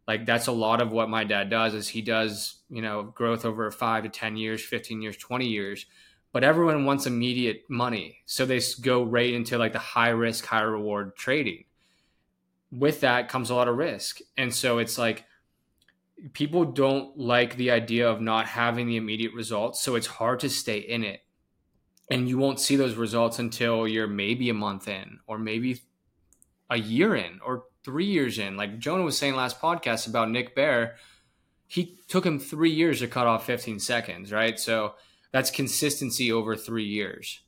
like 0.06 0.24
that's 0.24 0.46
a 0.46 0.52
lot 0.52 0.80
of 0.80 0.92
what 0.92 1.08
my 1.08 1.24
dad 1.24 1.50
does 1.50 1.74
is 1.74 1.88
he 1.88 2.02
does 2.02 2.56
you 2.70 2.82
know 2.82 3.02
growth 3.02 3.44
over 3.44 3.70
five 3.70 4.04
to 4.04 4.08
ten 4.08 4.36
years 4.36 4.64
15 4.64 5.02
years 5.02 5.16
20 5.16 5.46
years 5.46 5.86
but 6.32 6.44
everyone 6.44 6.84
wants 6.84 7.06
immediate 7.06 7.64
money 7.68 8.18
so 8.26 8.46
they 8.46 8.60
go 8.80 9.02
right 9.02 9.34
into 9.34 9.58
like 9.58 9.72
the 9.72 9.78
high 9.78 10.10
risk 10.10 10.46
high 10.46 10.60
reward 10.60 11.16
trading 11.16 11.64
with 12.70 13.00
that 13.00 13.28
comes 13.28 13.50
a 13.50 13.54
lot 13.54 13.68
of 13.68 13.76
risk 13.76 14.20
and 14.36 14.54
so 14.54 14.78
it's 14.78 14.98
like 14.98 15.24
people 16.32 16.64
don't 16.64 17.16
like 17.18 17.56
the 17.56 17.70
idea 17.70 18.08
of 18.08 18.20
not 18.20 18.46
having 18.46 18.86
the 18.86 18.96
immediate 18.96 19.34
results 19.34 19.82
so 19.82 19.94
it's 19.94 20.06
hard 20.06 20.40
to 20.40 20.48
stay 20.48 20.78
in 20.78 21.04
it 21.04 21.20
and 22.10 22.28
you 22.28 22.38
won't 22.38 22.60
see 22.60 22.76
those 22.76 22.94
results 22.94 23.38
until 23.38 23.86
you're 23.86 24.06
maybe 24.06 24.48
a 24.48 24.54
month 24.54 24.88
in 24.88 25.18
or 25.26 25.38
maybe 25.38 25.80
a 26.70 26.78
year 26.78 27.16
in 27.16 27.40
or 27.44 27.64
three 27.84 28.06
years 28.06 28.38
in. 28.38 28.56
Like 28.56 28.78
Jonah 28.78 29.02
was 29.02 29.18
saying 29.18 29.34
last 29.34 29.60
podcast 29.60 30.06
about 30.08 30.30
Nick 30.30 30.54
Bare, 30.54 30.96
he 31.66 31.98
took 32.08 32.24
him 32.24 32.38
three 32.38 32.70
years 32.70 33.00
to 33.00 33.08
cut 33.08 33.26
off 33.26 33.46
15 33.46 33.80
seconds, 33.80 34.32
right? 34.32 34.58
So 34.58 34.94
That's 35.32 35.50
consistency 35.50 36.32
over 36.32 36.56
three 36.56 36.84
years. 36.86 37.40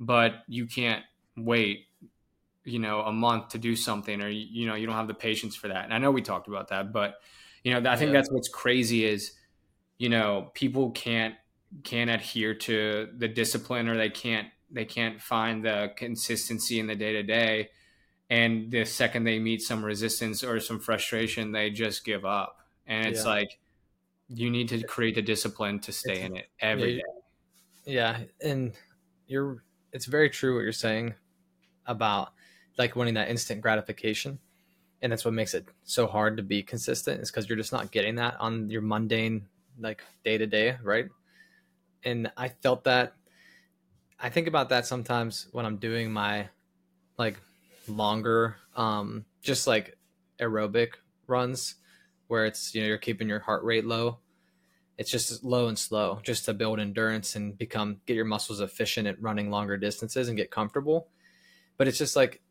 But 0.00 0.32
you 0.48 0.66
can't 0.66 1.04
wait, 1.36 1.86
you 2.64 2.78
know, 2.78 3.00
a 3.00 3.12
month 3.12 3.50
to 3.50 3.58
do 3.58 3.76
something, 3.76 4.20
or 4.20 4.28
you 4.28 4.66
know, 4.66 4.74
you 4.74 4.86
don't 4.86 4.96
have 4.96 5.06
the 5.08 5.14
patience 5.14 5.56
for 5.56 5.68
that. 5.68 5.84
And 5.84 5.94
I 5.94 5.98
know 5.98 6.10
we 6.10 6.22
talked 6.22 6.48
about 6.48 6.68
that, 6.68 6.92
but 6.92 7.14
you 7.66 7.72
know, 7.74 7.90
I 7.90 7.96
think 7.96 8.10
yeah. 8.10 8.20
that's 8.20 8.30
what's 8.30 8.48
crazy 8.48 9.04
is, 9.04 9.32
you 9.98 10.08
know, 10.08 10.52
people 10.54 10.92
can't 10.92 11.34
can't 11.82 12.08
adhere 12.08 12.54
to 12.54 13.08
the 13.18 13.26
discipline, 13.26 13.88
or 13.88 13.96
they 13.96 14.08
can't 14.08 14.46
they 14.70 14.84
can't 14.84 15.20
find 15.20 15.64
the 15.64 15.90
consistency 15.96 16.78
in 16.78 16.86
the 16.86 16.94
day 16.94 17.14
to 17.14 17.24
day. 17.24 17.70
And 18.30 18.70
the 18.70 18.84
second 18.84 19.24
they 19.24 19.40
meet 19.40 19.62
some 19.62 19.84
resistance 19.84 20.44
or 20.44 20.60
some 20.60 20.78
frustration, 20.78 21.50
they 21.50 21.70
just 21.70 22.04
give 22.04 22.24
up. 22.24 22.60
And 22.86 23.04
it's 23.04 23.24
yeah. 23.24 23.30
like 23.30 23.58
you 24.28 24.48
need 24.48 24.68
to 24.68 24.84
create 24.84 25.16
the 25.16 25.22
discipline 25.22 25.80
to 25.80 25.92
stay 25.92 26.18
it's, 26.18 26.24
in 26.24 26.36
it 26.36 26.46
every 26.60 26.92
yeah, 26.92 27.02
day. 27.84 27.92
yeah, 27.92 28.48
and 28.48 28.74
you're 29.26 29.64
it's 29.92 30.06
very 30.06 30.30
true 30.30 30.54
what 30.54 30.60
you're 30.60 30.70
saying 30.70 31.14
about 31.84 32.28
like 32.78 32.94
wanting 32.94 33.14
that 33.14 33.28
instant 33.28 33.60
gratification. 33.60 34.38
And 35.06 35.12
that's 35.12 35.24
what 35.24 35.34
makes 35.34 35.54
it 35.54 35.68
so 35.84 36.08
hard 36.08 36.36
to 36.36 36.42
be 36.42 36.64
consistent 36.64 37.20
is 37.20 37.30
because 37.30 37.48
you're 37.48 37.56
just 37.56 37.70
not 37.70 37.92
getting 37.92 38.16
that 38.16 38.34
on 38.40 38.68
your 38.70 38.82
mundane 38.82 39.46
like 39.78 40.02
day 40.24 40.36
to 40.36 40.48
day, 40.48 40.78
right? 40.82 41.06
And 42.02 42.32
I 42.36 42.48
felt 42.48 42.82
that 42.84 43.14
I 44.18 44.30
think 44.30 44.48
about 44.48 44.70
that 44.70 44.84
sometimes 44.84 45.46
when 45.52 45.64
I'm 45.64 45.76
doing 45.76 46.12
my 46.12 46.48
like 47.18 47.38
longer 47.86 48.56
um 48.74 49.24
just 49.42 49.68
like 49.68 49.96
aerobic 50.40 50.94
runs 51.28 51.76
where 52.26 52.44
it's 52.44 52.74
you 52.74 52.80
know 52.80 52.88
you're 52.88 52.98
keeping 52.98 53.28
your 53.28 53.38
heart 53.38 53.62
rate 53.62 53.84
low 53.84 54.18
it's 54.98 55.08
just 55.08 55.44
low 55.44 55.68
and 55.68 55.78
slow 55.78 56.18
just 56.24 56.46
to 56.46 56.52
build 56.52 56.80
endurance 56.80 57.36
and 57.36 57.56
become 57.56 58.00
get 58.06 58.16
your 58.16 58.24
muscles 58.24 58.60
efficient 58.60 59.06
at 59.06 59.22
running 59.22 59.52
longer 59.52 59.76
distances 59.76 60.26
and 60.26 60.36
get 60.36 60.50
comfortable 60.50 61.06
but 61.76 61.86
it's 61.86 61.96
just 61.96 62.16
like 62.16 62.42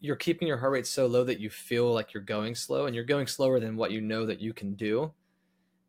you're 0.00 0.16
keeping 0.16 0.48
your 0.48 0.56
heart 0.56 0.72
rate 0.72 0.86
so 0.86 1.06
low 1.06 1.24
that 1.24 1.40
you 1.40 1.50
feel 1.50 1.92
like 1.92 2.14
you're 2.14 2.22
going 2.22 2.54
slow 2.54 2.86
and 2.86 2.94
you're 2.94 3.04
going 3.04 3.26
slower 3.26 3.60
than 3.60 3.76
what 3.76 3.90
you 3.90 4.00
know 4.00 4.26
that 4.26 4.40
you 4.40 4.52
can 4.54 4.74
do. 4.74 5.12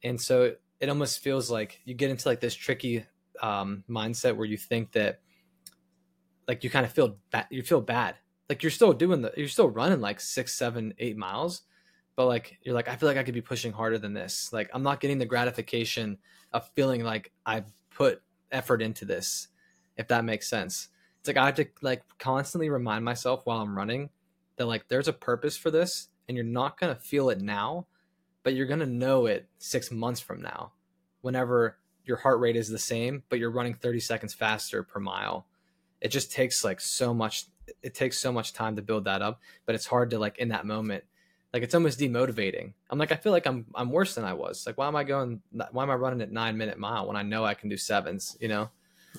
And 0.03 0.19
so 0.19 0.53
it 0.79 0.89
almost 0.89 1.19
feels 1.19 1.49
like 1.49 1.79
you 1.85 1.93
get 1.93 2.09
into 2.09 2.27
like 2.27 2.41
this 2.41 2.53
tricky 2.53 3.05
um, 3.41 3.83
mindset 3.89 4.35
where 4.35 4.45
you 4.45 4.57
think 4.57 4.91
that 4.91 5.21
like 6.47 6.63
you 6.63 6.69
kind 6.69 6.85
of 6.85 6.91
feel 6.91 7.17
bad 7.31 7.47
you 7.49 7.63
feel 7.63 7.81
bad. 7.81 8.15
Like 8.49 8.63
you're 8.63 8.71
still 8.71 8.91
doing 8.91 9.21
the 9.21 9.31
you're 9.37 9.47
still 9.47 9.69
running 9.69 10.01
like 10.01 10.19
six 10.19 10.53
seven 10.53 10.93
eight 10.99 11.15
miles 11.15 11.61
but 12.17 12.25
like 12.25 12.59
you're 12.63 12.75
like 12.75 12.89
i 12.89 12.97
feel 12.97 13.07
like 13.07 13.17
i 13.17 13.23
could 13.23 13.33
be 13.33 13.41
pushing 13.41 13.71
harder 13.71 13.97
than 13.97 14.13
this. 14.13 14.51
Like 14.51 14.69
i'm 14.73 14.83
not 14.83 14.99
getting 14.99 15.19
the 15.19 15.25
gratification 15.25 16.17
of 16.51 16.69
feeling 16.75 17.03
like 17.03 17.31
i 17.45 17.63
put 17.89 18.21
effort 18.51 18.81
into 18.81 19.05
this 19.05 19.47
if 19.95 20.09
that 20.09 20.25
makes 20.25 20.49
sense 20.49 20.89
it's 21.21 21.27
like 21.27 21.37
i 21.37 21.45
have 21.45 21.55
to 21.55 21.65
like 21.81 22.03
constantly 22.17 22.69
remind 22.69 23.05
myself 23.05 23.41
while 23.45 23.59
i'm 23.59 23.77
running 23.77 24.09
that 24.57 24.65
like 24.65 24.87
there's 24.87 25.07
a 25.07 25.13
purpose 25.13 25.55
for 25.55 25.71
this 25.71 26.09
and 26.27 26.35
you're 26.35 26.45
not 26.45 26.79
going 26.79 26.93
to 26.93 26.99
feel 26.99 27.29
it 27.29 27.39
now 27.39 27.85
but 28.43 28.53
you're 28.53 28.67
going 28.67 28.79
to 28.79 28.85
know 28.85 29.27
it 29.27 29.47
six 29.59 29.91
months 29.91 30.19
from 30.19 30.41
now 30.41 30.71
whenever 31.21 31.77
your 32.03 32.17
heart 32.17 32.39
rate 32.39 32.55
is 32.55 32.67
the 32.67 32.79
same 32.79 33.23
but 33.29 33.39
you're 33.39 33.51
running 33.51 33.75
30 33.75 33.99
seconds 33.99 34.33
faster 34.33 34.83
per 34.83 34.99
mile 34.99 35.45
it 36.01 36.09
just 36.09 36.31
takes 36.31 36.63
like 36.63 36.81
so 36.81 37.13
much 37.13 37.45
it 37.83 37.93
takes 37.93 38.17
so 38.17 38.31
much 38.31 38.53
time 38.53 38.75
to 38.75 38.81
build 38.81 39.05
that 39.05 39.21
up 39.21 39.39
but 39.65 39.75
it's 39.75 39.85
hard 39.85 40.09
to 40.09 40.19
like 40.19 40.39
in 40.39 40.49
that 40.49 40.65
moment 40.65 41.03
like 41.53 41.63
it's 41.63 41.75
almost 41.75 41.99
demotivating. 41.99 42.73
I'm 42.89 42.97
like, 42.97 43.11
I 43.11 43.15
feel 43.15 43.31
like 43.31 43.45
I'm 43.45 43.65
I'm 43.75 43.91
worse 43.91 44.15
than 44.15 44.23
I 44.23 44.33
was. 44.33 44.65
Like, 44.65 44.77
why 44.77 44.87
am 44.87 44.95
I 44.95 45.03
going? 45.03 45.41
Why 45.71 45.83
am 45.83 45.89
I 45.89 45.95
running 45.95 46.21
at 46.21 46.31
nine 46.31 46.57
minute 46.57 46.77
mile 46.77 47.07
when 47.07 47.17
I 47.17 47.23
know 47.23 47.43
I 47.43 47.55
can 47.55 47.69
do 47.69 47.77
sevens? 47.77 48.37
You 48.39 48.47
know. 48.47 48.69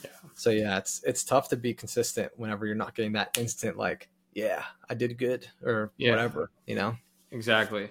Yeah. 0.03 0.11
So 0.35 0.51
yeah, 0.51 0.79
it's 0.79 1.03
it's 1.05 1.25
tough 1.25 1.49
to 1.51 1.57
be 1.57 1.75
consistent 1.75 2.33
whenever 2.37 2.67
you're 2.67 2.75
not 2.75 2.95
getting 2.95 3.13
that 3.13 3.37
instant 3.39 3.77
like, 3.77 4.09
yeah, 4.33 4.63
I 4.89 4.95
did 4.95 5.19
good 5.19 5.47
or 5.63 5.93
yeah. 5.97 6.11
whatever. 6.11 6.51
You 6.67 6.77
know. 6.77 6.97
Exactly. 7.31 7.91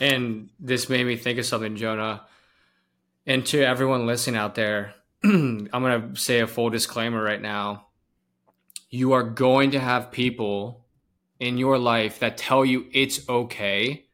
And 0.00 0.50
this 0.60 0.88
made 0.88 1.04
me 1.04 1.16
think 1.16 1.38
of 1.38 1.46
something, 1.46 1.76
Jonah. 1.76 2.24
And 3.26 3.44
to 3.46 3.60
everyone 3.60 4.06
listening 4.06 4.38
out 4.38 4.54
there, 4.54 4.94
I'm 5.24 5.68
going 5.68 6.14
to 6.14 6.20
say 6.20 6.40
a 6.40 6.46
full 6.46 6.70
disclaimer 6.70 7.22
right 7.22 7.42
now. 7.42 7.88
You 8.88 9.12
are 9.12 9.24
going 9.24 9.72
to 9.72 9.80
have 9.80 10.12
people 10.12 10.86
in 11.40 11.58
your 11.58 11.78
life 11.78 12.20
that 12.20 12.36
tell 12.36 12.64
you 12.64 12.86
it's 12.92 13.28
okay 13.28 14.06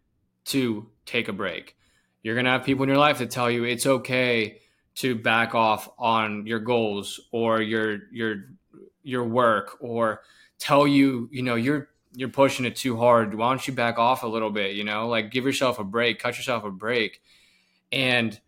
to 0.47 0.89
take 1.07 1.29
a 1.29 1.33
break. 1.33 1.77
You're 2.23 2.35
going 2.35 2.47
to 2.47 2.51
have 2.51 2.65
people 2.65 2.83
in 2.85 2.89
your 2.89 2.99
life 2.99 3.19
that 3.19 3.31
tell 3.31 3.51
you 3.51 3.65
it's 3.65 3.87
okay 3.87 4.61
to 4.97 5.15
back 5.15 5.55
off 5.55 5.89
on 5.99 6.47
your 6.47 6.61
goals 6.61 7.21
or 7.33 7.61
your 7.61 8.09
your 8.13 8.37
your 9.03 9.25
work 9.25 9.77
or 9.81 10.23
tell 10.59 10.87
you, 10.87 11.29
you 11.33 11.43
know, 11.43 11.57
you're 11.57 11.89
you're 12.15 12.29
pushing 12.29 12.65
it 12.65 12.77
too 12.77 12.97
hard. 12.97 13.35
Why 13.35 13.51
don't 13.51 13.67
you 13.67 13.75
back 13.75 13.99
off 13.99 14.23
a 14.23 14.29
little 14.29 14.51
bit, 14.51 14.77
you 14.77 14.85
know? 14.85 15.09
Like 15.09 15.31
give 15.31 15.45
yourself 15.45 15.79
a 15.79 15.85
break, 15.85 16.21
cut 16.21 16.37
yourself 16.37 16.65
a 16.65 16.71
break. 16.71 17.21
And 17.91 18.39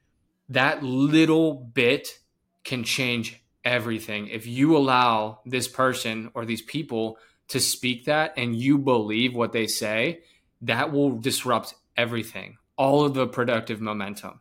that 0.49 0.83
little 0.83 1.55
bit 1.55 2.19
can 2.65 2.85
change 2.85 3.43
everything. 3.65 4.29
If 4.29 4.47
you 4.47 4.76
allow 4.76 5.41
this 5.45 5.67
person 5.67 6.31
or 6.35 6.45
these 6.45 6.62
people 6.62 7.19
to 7.49 7.61
speak 7.61 8.05
that 8.05 8.35
and 8.37 8.55
you 8.55 8.79
believe 8.79 9.35
what 9.35 9.53
they 9.53 9.67
say, 9.67 10.21
that 10.62 10.93
will 10.93 11.19
disrupt 11.19 11.75
everything, 11.97 12.57
all 12.76 13.05
of 13.05 13.15
the 13.15 13.26
productive 13.26 13.81
momentum. 13.81 14.41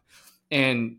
And 0.51 0.97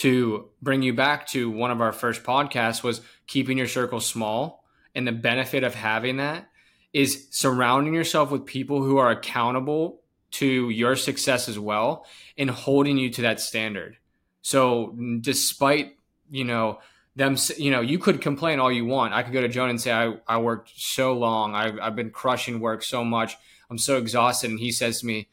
to 0.00 0.48
bring 0.62 0.80
you 0.80 0.94
back 0.94 1.26
to 1.28 1.50
one 1.50 1.70
of 1.70 1.82
our 1.82 1.92
first 1.92 2.22
podcasts 2.22 2.82
was 2.82 3.02
keeping 3.26 3.58
your 3.58 3.68
circle 3.68 4.00
small. 4.00 4.64
And 4.94 5.06
the 5.06 5.12
benefit 5.12 5.62
of 5.62 5.74
having 5.74 6.16
that 6.16 6.48
is 6.94 7.28
surrounding 7.30 7.92
yourself 7.92 8.30
with 8.30 8.46
people 8.46 8.82
who 8.82 8.96
are 8.96 9.10
accountable 9.10 10.00
to 10.32 10.70
your 10.70 10.96
success 10.96 11.48
as 11.48 11.58
well 11.58 12.06
and 12.38 12.50
holding 12.50 12.96
you 12.96 13.10
to 13.10 13.22
that 13.22 13.40
standard. 13.40 13.98
So 14.40 14.96
despite, 15.20 15.96
you 16.30 16.44
know, 16.44 16.78
them, 17.14 17.36
you 17.58 17.70
know, 17.70 17.82
you 17.82 17.98
could 17.98 18.22
complain 18.22 18.58
all 18.58 18.72
you 18.72 18.86
want. 18.86 19.12
I 19.12 19.22
could 19.22 19.34
go 19.34 19.42
to 19.42 19.48
joan 19.48 19.68
and 19.68 19.80
say, 19.80 19.92
I, 19.92 20.14
I 20.26 20.38
worked 20.38 20.72
so 20.76 21.12
long. 21.12 21.54
I've, 21.54 21.78
I've 21.78 21.96
been 21.96 22.10
crushing 22.10 22.58
work 22.58 22.82
so 22.82 23.04
much. 23.04 23.36
I'm 23.68 23.78
so 23.78 23.98
exhausted. 23.98 24.50
And 24.50 24.58
he 24.58 24.72
says 24.72 25.00
to 25.00 25.06
me, 25.06 25.28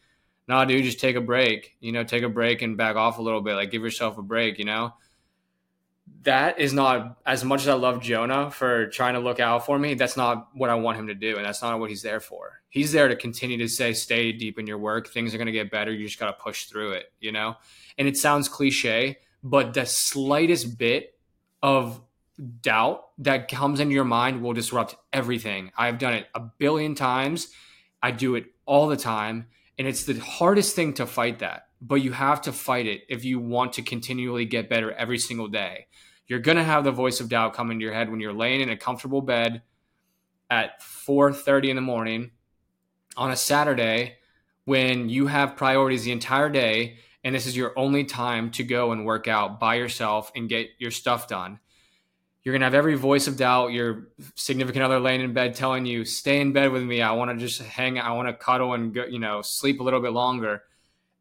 nah, 0.47 0.65
dude, 0.65 0.83
just 0.83 0.99
take 0.99 1.15
a 1.15 1.21
break, 1.21 1.75
you 1.79 1.91
know, 1.91 2.03
take 2.03 2.23
a 2.23 2.29
break 2.29 2.61
and 2.61 2.77
back 2.77 2.95
off 2.95 3.19
a 3.19 3.21
little 3.21 3.41
bit. 3.41 3.55
Like 3.55 3.71
give 3.71 3.81
yourself 3.81 4.17
a 4.17 4.21
break, 4.21 4.59
you 4.59 4.65
know? 4.65 4.93
That 6.23 6.59
is 6.59 6.73
not 6.73 7.17
as 7.25 7.43
much 7.43 7.61
as 7.61 7.67
I 7.67 7.73
love 7.73 8.01
Jonah 8.01 8.49
for 8.49 8.87
trying 8.87 9.13
to 9.15 9.19
look 9.19 9.39
out 9.39 9.65
for 9.65 9.77
me. 9.77 9.93
That's 9.93 10.17
not 10.17 10.49
what 10.53 10.69
I 10.69 10.75
want 10.75 10.97
him 10.97 11.07
to 11.07 11.13
do. 11.13 11.35
And 11.37 11.45
that's 11.45 11.61
not 11.61 11.79
what 11.79 11.89
he's 11.89 12.01
there 12.01 12.19
for. 12.19 12.61
He's 12.69 12.91
there 12.91 13.07
to 13.07 13.15
continue 13.15 13.57
to 13.57 13.67
say, 13.67 13.93
stay 13.93 14.31
deep 14.31 14.57
in 14.57 14.67
your 14.67 14.77
work. 14.77 15.09
Things 15.09 15.33
are 15.33 15.37
going 15.37 15.47
to 15.47 15.51
get 15.51 15.69
better. 15.69 15.91
You 15.91 16.05
just 16.05 16.19
got 16.19 16.27
to 16.27 16.43
push 16.43 16.65
through 16.65 16.91
it, 16.91 17.11
you 17.19 17.31
know? 17.31 17.55
And 17.97 18.07
it 18.07 18.17
sounds 18.17 18.47
cliche, 18.47 19.17
but 19.43 19.73
the 19.73 19.85
slightest 19.85 20.77
bit 20.77 21.17
of 21.61 22.01
doubt 22.61 23.07
that 23.17 23.47
comes 23.47 23.79
into 23.79 23.93
your 23.95 24.05
mind 24.05 24.41
will 24.41 24.53
disrupt 24.53 24.95
everything. 25.11 25.71
I've 25.77 25.97
done 25.97 26.13
it 26.13 26.27
a 26.35 26.39
billion 26.39 26.95
times. 26.95 27.49
I 28.01 28.11
do 28.11 28.35
it 28.35 28.45
all 28.65 28.87
the 28.87 28.97
time. 28.97 29.47
And 29.77 29.87
it's 29.87 30.05
the 30.05 30.19
hardest 30.19 30.75
thing 30.75 30.93
to 30.93 31.05
fight 31.05 31.39
that. 31.39 31.67
But 31.81 31.95
you 31.95 32.11
have 32.11 32.41
to 32.41 32.51
fight 32.51 32.87
it 32.87 33.03
if 33.09 33.23
you 33.23 33.39
want 33.39 33.73
to 33.73 33.81
continually 33.81 34.45
get 34.45 34.69
better 34.69 34.91
every 34.91 35.19
single 35.19 35.47
day. 35.47 35.87
You're 36.25 36.39
going 36.39 36.57
to 36.57 36.63
have 36.63 36.83
the 36.83 36.91
voice 36.91 37.19
of 37.19 37.29
doubt 37.29 37.53
come 37.53 37.71
into 37.71 37.83
your 37.83 37.93
head 37.93 38.09
when 38.09 38.19
you're 38.19 38.33
laying 38.33 38.61
in 38.61 38.69
a 38.69 38.77
comfortable 38.77 39.21
bed 39.21 39.61
at 40.49 40.81
4:30 40.81 41.69
in 41.69 41.75
the 41.75 41.81
morning 41.81 42.31
on 43.15 43.31
a 43.31 43.35
Saturday 43.35 44.17
when 44.65 45.09
you 45.09 45.27
have 45.27 45.55
priorities 45.55 46.03
the 46.03 46.11
entire 46.11 46.49
day 46.49 46.97
and 47.23 47.35
this 47.35 47.45
is 47.45 47.57
your 47.57 47.77
only 47.77 48.05
time 48.05 48.51
to 48.51 48.63
go 48.63 48.91
and 48.91 49.05
work 49.05 49.27
out 49.27 49.59
by 49.59 49.75
yourself 49.75 50.31
and 50.35 50.47
get 50.47 50.69
your 50.77 50.91
stuff 50.91 51.27
done. 51.27 51.59
You're 52.43 52.53
going 52.53 52.61
to 52.61 52.65
have 52.65 52.73
every 52.73 52.95
voice 52.95 53.27
of 53.27 53.35
doubt, 53.35 53.73
your 53.73 54.07
significant 54.35 54.83
other 54.83 54.99
laying 54.99 55.21
in 55.21 55.33
bed 55.33 55.55
telling 55.55 55.85
you, 55.85 56.05
stay 56.05 56.39
in 56.39 56.53
bed 56.53 56.71
with 56.71 56.83
me. 56.83 57.01
I 57.01 57.11
want 57.11 57.31
to 57.31 57.37
just 57.37 57.61
hang, 57.61 57.99
I 57.99 58.11
want 58.13 58.29
to 58.29 58.33
cuddle 58.33 58.73
and 58.73 58.93
go, 58.93 59.05
you 59.05 59.19
know, 59.19 59.41
sleep 59.41 59.81
a 59.81 59.83
little 59.83 59.99
bit 60.01 60.13
longer. 60.13 60.63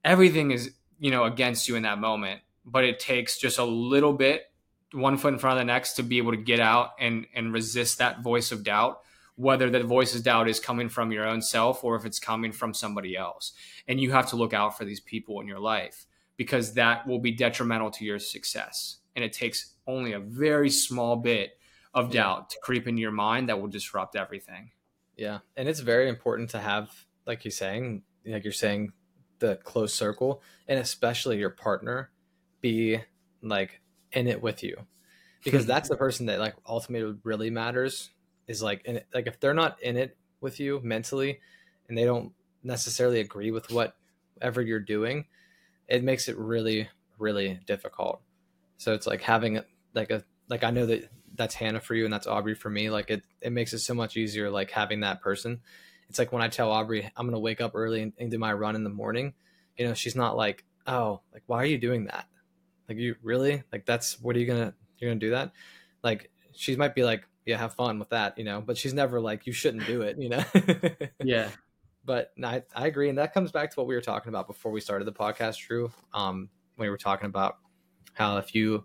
Everything 0.04 0.52
is, 0.52 0.70
you 1.00 1.10
know, 1.10 1.24
against 1.24 1.68
you 1.68 1.74
in 1.74 1.82
that 1.82 1.98
moment, 1.98 2.42
but 2.64 2.84
it 2.84 3.00
takes 3.00 3.38
just 3.38 3.58
a 3.58 3.64
little 3.64 4.12
bit, 4.12 4.44
one 4.92 5.16
foot 5.16 5.32
in 5.32 5.40
front 5.40 5.58
of 5.58 5.60
the 5.60 5.64
next 5.64 5.94
to 5.94 6.04
be 6.04 6.18
able 6.18 6.30
to 6.30 6.36
get 6.36 6.60
out 6.60 6.90
and, 7.00 7.26
and 7.34 7.52
resist 7.52 7.98
that 7.98 8.20
voice 8.20 8.52
of 8.52 8.62
doubt 8.62 9.00
whether 9.36 9.68
that 9.70 9.84
voice 9.84 10.14
of 10.14 10.22
doubt 10.22 10.48
is 10.48 10.58
coming 10.58 10.88
from 10.88 11.12
your 11.12 11.26
own 11.26 11.40
self 11.40 11.84
or 11.84 11.94
if 11.94 12.04
it's 12.04 12.18
coming 12.18 12.52
from 12.52 12.74
somebody 12.74 13.16
else. 13.16 13.52
And 13.86 14.00
you 14.00 14.10
have 14.12 14.28
to 14.30 14.36
look 14.36 14.52
out 14.52 14.76
for 14.76 14.84
these 14.84 15.00
people 15.00 15.40
in 15.40 15.46
your 15.46 15.60
life 15.60 16.06
because 16.36 16.74
that 16.74 17.06
will 17.06 17.18
be 17.18 17.32
detrimental 17.32 17.90
to 17.92 18.04
your 18.04 18.18
success. 18.18 18.96
And 19.16 19.24
it 19.24 19.32
takes 19.32 19.74
only 19.86 20.12
a 20.12 20.20
very 20.20 20.70
small 20.70 21.16
bit 21.16 21.58
of 21.94 22.10
doubt 22.12 22.50
to 22.50 22.58
creep 22.62 22.86
into 22.86 23.00
your 23.00 23.10
mind 23.10 23.48
that 23.48 23.60
will 23.60 23.68
disrupt 23.68 24.14
everything. 24.14 24.70
Yeah. 25.16 25.38
And 25.56 25.68
it's 25.68 25.80
very 25.80 26.08
important 26.08 26.50
to 26.50 26.60
have, 26.60 26.90
like 27.26 27.44
you're 27.44 27.50
saying, 27.50 28.02
like 28.24 28.44
you're 28.44 28.52
saying, 28.52 28.92
the 29.38 29.56
close 29.56 29.92
circle 29.92 30.42
and 30.68 30.78
especially 30.78 31.38
your 31.38 31.50
partner 31.50 32.10
be 32.60 33.00
like 33.42 33.80
in 34.12 34.26
it 34.26 34.40
with 34.40 34.62
you. 34.62 34.76
because 35.44 35.66
that's 35.72 35.88
the 35.88 35.96
person 35.96 36.26
that 36.26 36.38
like 36.38 36.54
ultimately 36.66 37.16
really 37.22 37.50
matters 37.50 38.10
is 38.46 38.62
like 38.62 38.84
in 38.84 38.96
it, 38.96 39.06
like 39.14 39.26
if 39.26 39.40
they're 39.40 39.54
not 39.54 39.80
in 39.82 39.96
it 39.96 40.16
with 40.40 40.60
you 40.60 40.80
mentally 40.82 41.40
and 41.88 41.96
they 41.96 42.04
don't 42.04 42.32
necessarily 42.62 43.20
agree 43.20 43.50
with 43.50 43.70
whatever 43.70 44.60
you're 44.62 44.80
doing 44.80 45.24
it 45.88 46.02
makes 46.02 46.28
it 46.28 46.36
really 46.36 46.88
really 47.18 47.58
difficult 47.66 48.20
so 48.76 48.92
it's 48.92 49.06
like 49.06 49.22
having 49.22 49.60
like 49.94 50.10
a 50.10 50.24
like 50.48 50.64
i 50.64 50.70
know 50.70 50.86
that 50.86 51.10
that's 51.34 51.54
hannah 51.54 51.80
for 51.80 51.94
you 51.94 52.04
and 52.04 52.12
that's 52.12 52.26
aubrey 52.26 52.54
for 52.54 52.70
me 52.70 52.90
like 52.90 53.10
it 53.10 53.22
it 53.40 53.52
makes 53.52 53.72
it 53.72 53.78
so 53.80 53.94
much 53.94 54.16
easier 54.16 54.50
like 54.50 54.70
having 54.70 55.00
that 55.00 55.20
person. 55.20 55.60
It's 56.08 56.18
like 56.20 56.32
when 56.32 56.42
i 56.42 56.48
tell 56.48 56.70
aubrey 56.70 57.10
i'm 57.16 57.26
gonna 57.26 57.38
wake 57.38 57.60
up 57.60 57.72
early 57.74 58.00
and, 58.00 58.12
and 58.18 58.30
do 58.30 58.38
my 58.38 58.52
run 58.52 58.76
in 58.76 58.84
the 58.84 58.90
morning 58.90 59.34
you 59.76 59.86
know 59.86 59.94
she's 59.94 60.16
not 60.16 60.36
like 60.36 60.64
oh 60.86 61.20
like 61.32 61.42
why 61.46 61.58
are 61.58 61.66
you 61.66 61.78
doing 61.78 62.06
that? 62.06 62.26
Like 62.88 62.98
you 62.98 63.16
really? 63.22 63.62
Like 63.72 63.86
that's 63.86 64.20
what 64.20 64.36
are 64.36 64.38
you 64.38 64.46
gonna 64.46 64.74
you're 64.98 65.10
gonna 65.10 65.20
do 65.20 65.30
that? 65.30 65.52
Like 66.02 66.30
she 66.52 66.76
might 66.76 66.94
be 66.94 67.04
like 67.04 67.26
yeah 67.44 67.58
have 67.58 67.74
fun 67.74 67.98
with 67.98 68.08
that 68.08 68.36
you 68.38 68.42
know 68.42 68.60
but 68.60 68.76
she's 68.76 68.92
never 68.92 69.20
like 69.20 69.46
you 69.46 69.52
shouldn't 69.52 69.86
do 69.86 70.02
it 70.02 70.18
you 70.18 70.28
know? 70.28 70.44
Yeah. 71.24 71.50
But 72.04 72.30
I, 72.42 72.62
I 72.74 72.86
agree 72.86 73.08
and 73.08 73.18
that 73.18 73.34
comes 73.34 73.50
back 73.50 73.72
to 73.72 73.80
what 73.80 73.88
we 73.88 73.94
were 73.96 74.00
talking 74.00 74.28
about 74.28 74.46
before 74.46 74.70
we 74.70 74.80
started 74.80 75.06
the 75.06 75.12
podcast 75.12 75.58
Drew 75.66 75.92
um 76.14 76.48
when 76.76 76.86
we 76.86 76.90
were 76.90 76.96
talking 76.96 77.26
about 77.26 77.58
how 78.16 78.38
if 78.38 78.54
you 78.54 78.84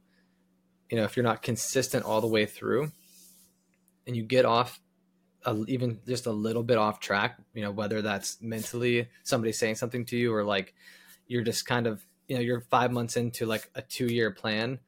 you 0.90 0.98
know 0.98 1.04
if 1.04 1.16
you're 1.16 1.24
not 1.24 1.42
consistent 1.42 2.06
all 2.06 2.22
the 2.22 2.28
way 2.28 2.46
through 2.46 2.92
and 4.06 4.16
you 4.16 4.24
get 4.24 4.46
off 4.46 4.80
a, 5.46 5.58
even 5.68 6.00
just 6.08 6.28
a 6.28 6.32
little 6.32 6.64
bit 6.64 6.78
off 6.78 7.00
track 7.00 7.38
you 7.54 7.62
know 7.62 7.72
whether 7.72 8.02
that's 8.02 8.42
mentally 8.42 9.08
somebody 9.24 9.52
saying 9.52 9.76
something 9.76 10.06
to 10.06 10.18
you 10.18 10.34
or 10.34 10.44
like 10.44 10.74
you're 11.28 11.44
just 11.44 11.66
kind 11.66 11.88
of 11.88 12.06
you 12.28 12.36
know 12.36 12.42
you're 12.42 12.62
five 12.62 12.92
months 12.92 13.18
into 13.18 13.46
like 13.46 13.70
a 13.76 13.82
two 13.82 14.06
year 14.06 14.32
plan 14.32 14.80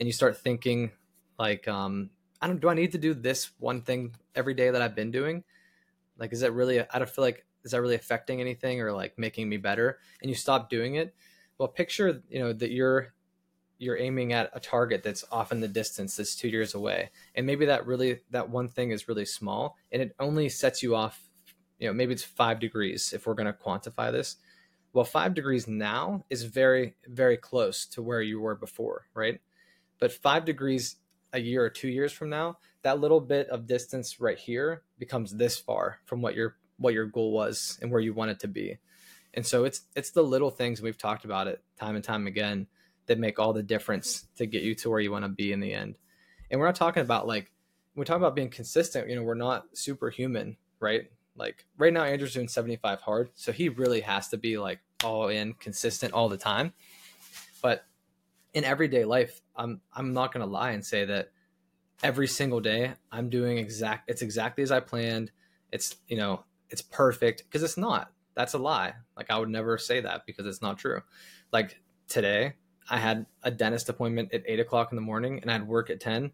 and 0.00 0.06
you 0.08 0.12
start 0.12 0.38
thinking 0.38 0.90
like 1.38 1.68
um 1.68 2.10
i 2.40 2.46
don't 2.46 2.60
do 2.60 2.68
i 2.68 2.74
need 2.74 2.92
to 2.92 2.98
do 2.98 3.14
this 3.14 3.50
one 3.58 3.82
thing 3.82 4.14
every 4.34 4.54
day 4.54 4.70
that 4.70 4.82
i've 4.82 4.94
been 4.94 5.10
doing? 5.10 5.44
Like 6.18 6.32
is 6.32 6.40
that 6.40 6.52
really 6.52 6.80
i 6.80 6.98
don't 6.98 7.10
feel 7.10 7.24
like 7.24 7.44
is 7.64 7.72
that 7.72 7.80
really 7.80 7.94
affecting 7.94 8.40
anything 8.40 8.80
or 8.80 8.92
like 8.92 9.18
making 9.18 9.48
me 9.48 9.56
better? 9.56 9.98
And 10.20 10.28
you 10.28 10.34
stop 10.34 10.68
doing 10.68 10.96
it. 10.96 11.14
Well 11.58 11.68
picture 11.68 12.22
you 12.28 12.40
know 12.40 12.52
that 12.52 12.70
you're 12.70 13.12
you're 13.82 13.98
aiming 13.98 14.32
at 14.32 14.50
a 14.52 14.60
target 14.60 15.02
that's 15.02 15.24
off 15.32 15.52
in 15.52 15.60
the 15.60 15.68
distance 15.68 16.16
that's 16.16 16.36
two 16.36 16.48
years 16.48 16.74
away 16.74 17.10
and 17.34 17.46
maybe 17.46 17.66
that 17.66 17.86
really 17.86 18.20
that 18.30 18.48
one 18.48 18.68
thing 18.68 18.90
is 18.90 19.08
really 19.08 19.24
small 19.24 19.76
and 19.90 20.00
it 20.00 20.14
only 20.18 20.48
sets 20.48 20.82
you 20.82 20.94
off 20.94 21.20
you 21.78 21.86
know 21.86 21.92
maybe 21.92 22.12
it's 22.12 22.22
five 22.22 22.60
degrees 22.60 23.12
if 23.12 23.26
we're 23.26 23.34
going 23.34 23.46
to 23.46 23.52
quantify 23.52 24.12
this 24.12 24.36
well, 24.92 25.04
five 25.04 25.34
degrees 25.34 25.66
now 25.66 26.24
is 26.28 26.42
very, 26.42 26.94
very 27.06 27.36
close 27.36 27.86
to 27.86 28.02
where 28.02 28.20
you 28.20 28.40
were 28.40 28.54
before, 28.54 29.06
right? 29.14 29.40
But 29.98 30.12
five 30.12 30.44
degrees 30.44 30.96
a 31.32 31.40
year 31.40 31.64
or 31.64 31.70
two 31.70 31.88
years 31.88 32.12
from 32.12 32.28
now, 32.28 32.58
that 32.82 33.00
little 33.00 33.20
bit 33.20 33.48
of 33.48 33.66
distance 33.66 34.20
right 34.20 34.38
here 34.38 34.82
becomes 34.98 35.32
this 35.36 35.56
far 35.58 36.00
from 36.04 36.20
what 36.20 36.34
your 36.34 36.56
what 36.76 36.94
your 36.94 37.06
goal 37.06 37.32
was 37.32 37.78
and 37.80 37.90
where 37.90 38.00
you 38.00 38.12
want 38.12 38.32
it 38.32 38.40
to 38.40 38.48
be. 38.48 38.78
And 39.32 39.46
so 39.46 39.64
it's 39.64 39.82
it's 39.96 40.10
the 40.10 40.22
little 40.22 40.50
things 40.50 40.82
we've 40.82 40.98
talked 40.98 41.24
about 41.24 41.46
it 41.46 41.62
time 41.78 41.94
and 41.94 42.04
time 42.04 42.26
again 42.26 42.66
that 43.06 43.18
make 43.18 43.38
all 43.38 43.52
the 43.52 43.62
difference 43.62 44.26
to 44.36 44.46
get 44.46 44.62
you 44.62 44.74
to 44.76 44.90
where 44.90 45.00
you 45.00 45.10
want 45.10 45.24
to 45.24 45.28
be 45.28 45.52
in 45.52 45.60
the 45.60 45.72
end. 45.72 45.96
And 46.50 46.60
we're 46.60 46.66
not 46.66 46.76
talking 46.76 47.02
about 47.02 47.26
like 47.26 47.50
we 47.94 48.04
talk 48.04 48.16
about 48.16 48.36
being 48.36 48.50
consistent, 48.50 49.08
you 49.08 49.16
know, 49.16 49.22
we're 49.22 49.34
not 49.34 49.66
superhuman, 49.74 50.56
right? 50.80 51.10
Like 51.36 51.66
right 51.78 51.92
now, 51.92 52.04
Andrew's 52.04 52.34
doing 52.34 52.48
75 52.48 53.00
hard, 53.00 53.30
so 53.34 53.52
he 53.52 53.68
really 53.68 54.00
has 54.00 54.28
to 54.28 54.36
be 54.36 54.58
like 54.58 54.80
all 55.02 55.28
in, 55.28 55.54
consistent 55.54 56.12
all 56.12 56.28
the 56.28 56.36
time. 56.36 56.72
But 57.62 57.84
in 58.52 58.64
everyday 58.64 59.04
life, 59.04 59.40
I'm 59.56 59.80
I'm 59.94 60.12
not 60.12 60.32
gonna 60.32 60.46
lie 60.46 60.72
and 60.72 60.84
say 60.84 61.04
that 61.06 61.30
every 62.02 62.26
single 62.26 62.60
day 62.60 62.92
I'm 63.10 63.30
doing 63.30 63.58
exact. 63.58 64.10
It's 64.10 64.22
exactly 64.22 64.62
as 64.62 64.70
I 64.70 64.80
planned. 64.80 65.30
It's 65.70 65.96
you 66.06 66.16
know 66.16 66.44
it's 66.70 66.82
perfect 66.82 67.44
because 67.44 67.62
it's 67.62 67.78
not. 67.78 68.10
That's 68.34 68.54
a 68.54 68.58
lie. 68.58 68.94
Like 69.16 69.30
I 69.30 69.38
would 69.38 69.50
never 69.50 69.78
say 69.78 70.00
that 70.00 70.26
because 70.26 70.46
it's 70.46 70.62
not 70.62 70.78
true. 70.78 71.00
Like 71.50 71.80
today, 72.08 72.54
I 72.90 72.98
had 72.98 73.26
a 73.42 73.50
dentist 73.50 73.88
appointment 73.88 74.32
at 74.32 74.42
eight 74.46 74.60
o'clock 74.60 74.92
in 74.92 74.96
the 74.96 75.02
morning, 75.02 75.40
and 75.40 75.50
I'd 75.50 75.66
work 75.66 75.90
at 75.90 76.00
ten. 76.00 76.32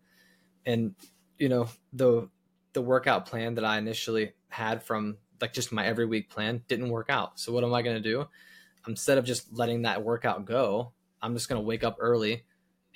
And 0.67 0.95
you 1.39 1.49
know 1.49 1.69
the 1.93 2.29
the 2.73 2.83
workout 2.83 3.27
plan 3.27 3.55
that 3.55 3.65
I 3.65 3.79
initially 3.79 4.33
had 4.49 4.83
from 4.83 5.19
like 5.41 5.53
just 5.53 5.73
my 5.73 5.87
every 5.87 6.07
week 6.07 6.31
plan 6.31 6.63
didn't 6.69 6.91
work 6.91 7.09
out. 7.09 7.39
So 7.39 7.53
what 7.53 7.65
am 7.65 7.75
I 7.75 7.83
going 7.83 7.97
to 7.97 8.03
do? 8.03 8.27
Instead 8.87 9.19
of 9.19 9.25
just 9.25 9.53
letting 9.53 9.83
that 9.83 10.03
workout 10.03 10.45
go, 10.45 10.93
I'm 11.23 11.35
just 11.35 11.49
going 11.49 11.61
to 11.61 11.67
wake 11.67 11.85
up 11.85 11.97
early 12.01 12.45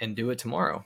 and 0.00 0.16
do 0.16 0.30
it 0.30 0.38
tomorrow. 0.38 0.84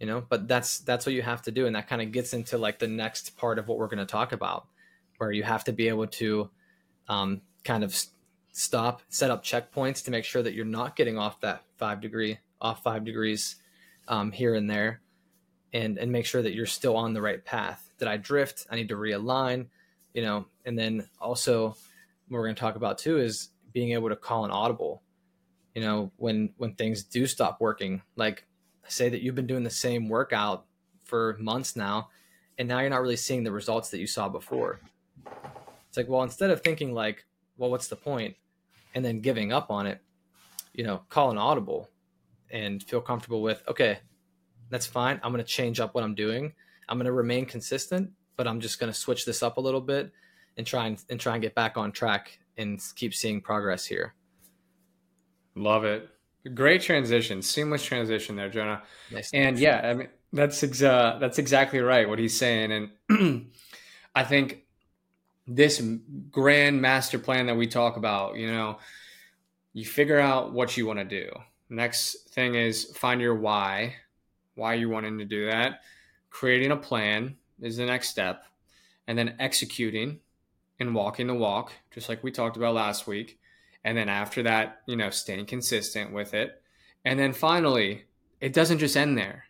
You 0.00 0.06
know, 0.06 0.24
but 0.28 0.46
that's 0.46 0.80
that's 0.80 1.06
what 1.06 1.14
you 1.14 1.22
have 1.22 1.42
to 1.42 1.50
do 1.50 1.66
and 1.66 1.74
that 1.74 1.88
kind 1.88 2.02
of 2.02 2.12
gets 2.12 2.34
into 2.34 2.58
like 2.58 2.78
the 2.78 2.88
next 2.88 3.36
part 3.36 3.58
of 3.58 3.68
what 3.68 3.78
we're 3.78 3.86
going 3.86 3.98
to 3.98 4.04
talk 4.06 4.32
about 4.32 4.66
where 5.18 5.32
you 5.32 5.42
have 5.42 5.64
to 5.64 5.72
be 5.72 5.88
able 5.88 6.06
to 6.06 6.50
um, 7.08 7.40
kind 7.64 7.84
of 7.84 7.96
stop, 8.52 9.02
set 9.08 9.30
up 9.30 9.44
checkpoints 9.44 10.04
to 10.04 10.10
make 10.10 10.24
sure 10.24 10.42
that 10.42 10.54
you're 10.54 10.64
not 10.64 10.96
getting 10.96 11.18
off 11.18 11.40
that 11.40 11.62
5 11.78 12.00
degree 12.00 12.38
off 12.60 12.82
5 12.82 13.04
degrees 13.04 13.56
um, 14.08 14.32
here 14.32 14.54
and 14.54 14.68
there 14.68 15.00
and 15.72 15.98
and 15.98 16.12
make 16.12 16.26
sure 16.26 16.42
that 16.42 16.54
you're 16.54 16.66
still 16.66 16.96
on 16.96 17.12
the 17.12 17.22
right 17.22 17.44
path. 17.44 17.90
Did 17.98 18.08
I 18.08 18.16
drift? 18.16 18.66
I 18.70 18.76
need 18.76 18.88
to 18.88 18.96
realign, 18.96 19.66
you 20.14 20.22
know, 20.22 20.46
and 20.64 20.78
then 20.78 21.08
also 21.20 21.68
what 22.28 22.38
we're 22.38 22.44
going 22.44 22.54
to 22.54 22.60
talk 22.60 22.76
about 22.76 22.98
too 22.98 23.18
is 23.18 23.50
being 23.72 23.92
able 23.92 24.08
to 24.08 24.16
call 24.16 24.44
an 24.44 24.50
audible. 24.50 25.02
You 25.74 25.82
know, 25.82 26.12
when 26.16 26.54
when 26.56 26.74
things 26.74 27.02
do 27.02 27.26
stop 27.26 27.60
working, 27.60 28.02
like 28.16 28.46
say 28.88 29.08
that 29.08 29.20
you've 29.20 29.34
been 29.34 29.46
doing 29.46 29.64
the 29.64 29.70
same 29.70 30.08
workout 30.08 30.64
for 31.04 31.36
months 31.40 31.76
now 31.76 32.08
and 32.58 32.68
now 32.68 32.80
you're 32.80 32.90
not 32.90 33.02
really 33.02 33.16
seeing 33.16 33.44
the 33.44 33.52
results 33.52 33.90
that 33.90 33.98
you 33.98 34.06
saw 34.06 34.28
before. 34.28 34.80
It's 35.88 35.96
like, 35.96 36.08
well, 36.08 36.22
instead 36.22 36.50
of 36.50 36.62
thinking 36.62 36.92
like, 36.92 37.24
well, 37.56 37.70
what's 37.70 37.88
the? 37.88 38.34
And 38.94 39.04
then 39.04 39.20
giving 39.20 39.52
up 39.52 39.70
on 39.70 39.86
it, 39.86 40.00
you 40.76 40.84
know, 40.84 41.02
call 41.08 41.30
an 41.30 41.38
audible 41.38 41.90
and 42.50 42.82
feel 42.82 43.00
comfortable 43.00 43.42
with, 43.42 43.62
okay, 43.66 43.98
that's 44.70 44.86
fine. 44.86 45.18
I'm 45.22 45.32
going 45.32 45.42
to 45.42 45.50
change 45.50 45.80
up 45.80 45.94
what 45.94 46.04
I'm 46.04 46.14
doing. 46.14 46.52
I'm 46.88 46.98
going 46.98 47.06
to 47.06 47.12
remain 47.12 47.46
consistent, 47.46 48.10
but 48.36 48.46
I'm 48.46 48.60
just 48.60 48.78
going 48.78 48.92
to 48.92 48.98
switch 48.98 49.24
this 49.24 49.42
up 49.42 49.56
a 49.56 49.60
little 49.60 49.80
bit 49.80 50.12
and 50.56 50.66
try 50.66 50.86
and, 50.86 51.02
and 51.10 51.18
try 51.18 51.34
and 51.34 51.42
get 51.42 51.54
back 51.54 51.76
on 51.76 51.92
track 51.92 52.38
and 52.56 52.80
keep 52.94 53.14
seeing 53.14 53.40
progress 53.40 53.86
here. 53.86 54.14
Love 55.54 55.84
it. 55.84 56.08
Great 56.54 56.82
transition, 56.82 57.42
seamless 57.42 57.82
transition 57.82 58.36
there, 58.36 58.48
Jonah. 58.48 58.82
Nice 59.10 59.30
and 59.32 59.58
yeah, 59.58 59.80
I 59.82 59.94
mean 59.94 60.08
that's 60.32 60.62
exa- 60.62 61.18
that's 61.18 61.38
exactly 61.40 61.80
right 61.80 62.08
what 62.08 62.20
he's 62.20 62.38
saying, 62.38 62.90
and 63.08 63.50
I 64.14 64.22
think 64.22 64.62
this 65.48 65.82
grand 66.30 66.80
master 66.80 67.18
plan 67.18 67.46
that 67.46 67.56
we 67.56 67.66
talk 67.66 67.96
about, 67.96 68.36
you 68.36 68.48
know, 68.48 68.78
you 69.76 69.84
figure 69.84 70.18
out 70.18 70.54
what 70.54 70.74
you 70.78 70.86
want 70.86 70.98
to 70.98 71.04
do. 71.04 71.28
Next 71.68 72.30
thing 72.30 72.54
is 72.54 72.96
find 72.96 73.20
your 73.20 73.34
why, 73.34 73.96
why 74.54 74.72
you're 74.72 74.88
wanting 74.88 75.18
to 75.18 75.26
do 75.26 75.50
that. 75.50 75.80
Creating 76.30 76.70
a 76.70 76.76
plan 76.78 77.36
is 77.60 77.76
the 77.76 77.84
next 77.84 78.08
step. 78.08 78.44
And 79.06 79.18
then 79.18 79.36
executing 79.38 80.20
and 80.80 80.94
walking 80.94 81.26
the 81.26 81.34
walk, 81.34 81.72
just 81.90 82.08
like 82.08 82.24
we 82.24 82.30
talked 82.32 82.56
about 82.56 82.72
last 82.72 83.06
week. 83.06 83.38
And 83.84 83.98
then 83.98 84.08
after 84.08 84.44
that, 84.44 84.80
you 84.86 84.96
know, 84.96 85.10
staying 85.10 85.44
consistent 85.44 86.10
with 86.10 86.32
it. 86.32 86.62
And 87.04 87.18
then 87.18 87.34
finally, 87.34 88.04
it 88.40 88.54
doesn't 88.54 88.78
just 88.78 88.96
end 88.96 89.18
there. 89.18 89.44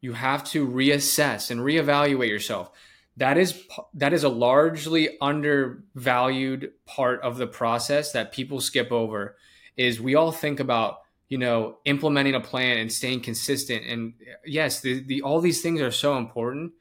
You 0.00 0.12
have 0.12 0.44
to 0.50 0.64
reassess 0.64 1.50
and 1.50 1.60
reevaluate 1.60 2.28
yourself. 2.28 2.70
That 3.16 3.36
is 3.36 3.64
that 3.94 4.12
is 4.12 4.22
a 4.22 4.28
largely 4.28 5.18
undervalued 5.20 6.70
part 6.84 7.20
of 7.22 7.36
the 7.36 7.48
process 7.48 8.12
that 8.12 8.30
people 8.30 8.60
skip 8.60 8.92
over 8.92 9.36
is 9.76 10.00
we 10.00 10.14
all 10.14 10.32
think 10.32 10.60
about 10.60 11.00
you 11.28 11.38
know, 11.38 11.78
implementing 11.84 12.34
a 12.34 12.40
plan 12.40 12.78
and 12.78 12.92
staying 12.92 13.20
consistent. 13.20 13.84
And 13.84 14.14
uh, 14.20 14.34
yes, 14.44 14.80
the, 14.80 15.00
the 15.00 15.22
all 15.22 15.40
these 15.40 15.60
things 15.60 15.80
are 15.80 15.90
so 15.90 16.16
important. 16.16 16.72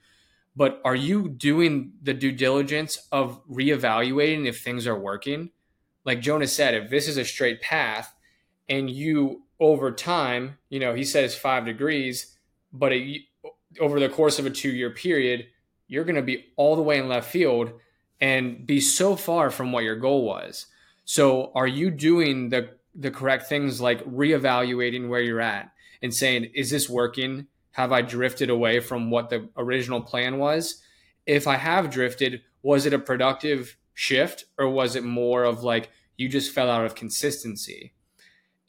But 0.55 0.81
are 0.85 0.95
you 0.95 1.27
doing 1.27 1.93
the 2.01 2.13
due 2.13 2.31
diligence 2.31 3.07
of 3.11 3.45
reevaluating 3.47 4.47
if 4.47 4.61
things 4.61 4.87
are 4.87 4.97
working? 4.97 5.51
Like 6.05 6.21
Jonas 6.21 6.53
said, 6.53 6.75
if 6.75 6.89
this 6.89 7.07
is 7.07 7.17
a 7.17 7.25
straight 7.25 7.61
path 7.61 8.13
and 8.69 8.89
you 8.89 9.43
over 9.59 9.91
time, 9.91 10.57
you 10.69 10.79
know, 10.79 10.93
he 10.93 11.03
says 11.03 11.35
five 11.35 11.65
degrees, 11.65 12.37
but 12.71 12.93
it, 12.93 13.23
over 13.81 13.99
the 13.99 14.07
course 14.07 14.39
of 14.39 14.45
a 14.45 14.49
two 14.49 14.69
year 14.69 14.91
period, 14.91 15.47
you're 15.87 16.05
going 16.05 16.15
to 16.15 16.21
be 16.21 16.45
all 16.55 16.75
the 16.75 16.81
way 16.81 16.99
in 16.99 17.09
left 17.09 17.29
field 17.29 17.71
and 18.21 18.65
be 18.65 18.79
so 18.79 19.15
far 19.15 19.49
from 19.49 19.71
what 19.71 19.83
your 19.83 19.97
goal 19.97 20.23
was. 20.23 20.67
So, 21.03 21.51
are 21.53 21.67
you 21.67 21.91
doing 21.91 22.49
the 22.49 22.69
the 22.95 23.11
correct 23.11 23.47
things 23.47 23.81
like 23.81 24.03
reevaluating 24.05 25.09
where 25.09 25.21
you're 25.21 25.41
at 25.41 25.71
and 26.01 26.13
saying, 26.13 26.51
is 26.53 26.69
this 26.69 26.89
working? 26.89 27.47
Have 27.71 27.91
I 27.91 28.01
drifted 28.01 28.49
away 28.49 28.79
from 28.79 29.11
what 29.11 29.29
the 29.29 29.49
original 29.57 30.01
plan 30.01 30.37
was? 30.37 30.81
If 31.25 31.47
I 31.47 31.57
have 31.57 31.89
drifted, 31.89 32.41
was 32.61 32.85
it 32.85 32.93
a 32.93 32.99
productive 32.99 33.77
shift 33.93 34.45
or 34.57 34.69
was 34.69 34.95
it 34.95 35.03
more 35.03 35.43
of 35.43 35.63
like 35.63 35.89
you 36.17 36.29
just 36.29 36.53
fell 36.53 36.69
out 36.69 36.85
of 36.85 36.95
consistency? 36.95 37.93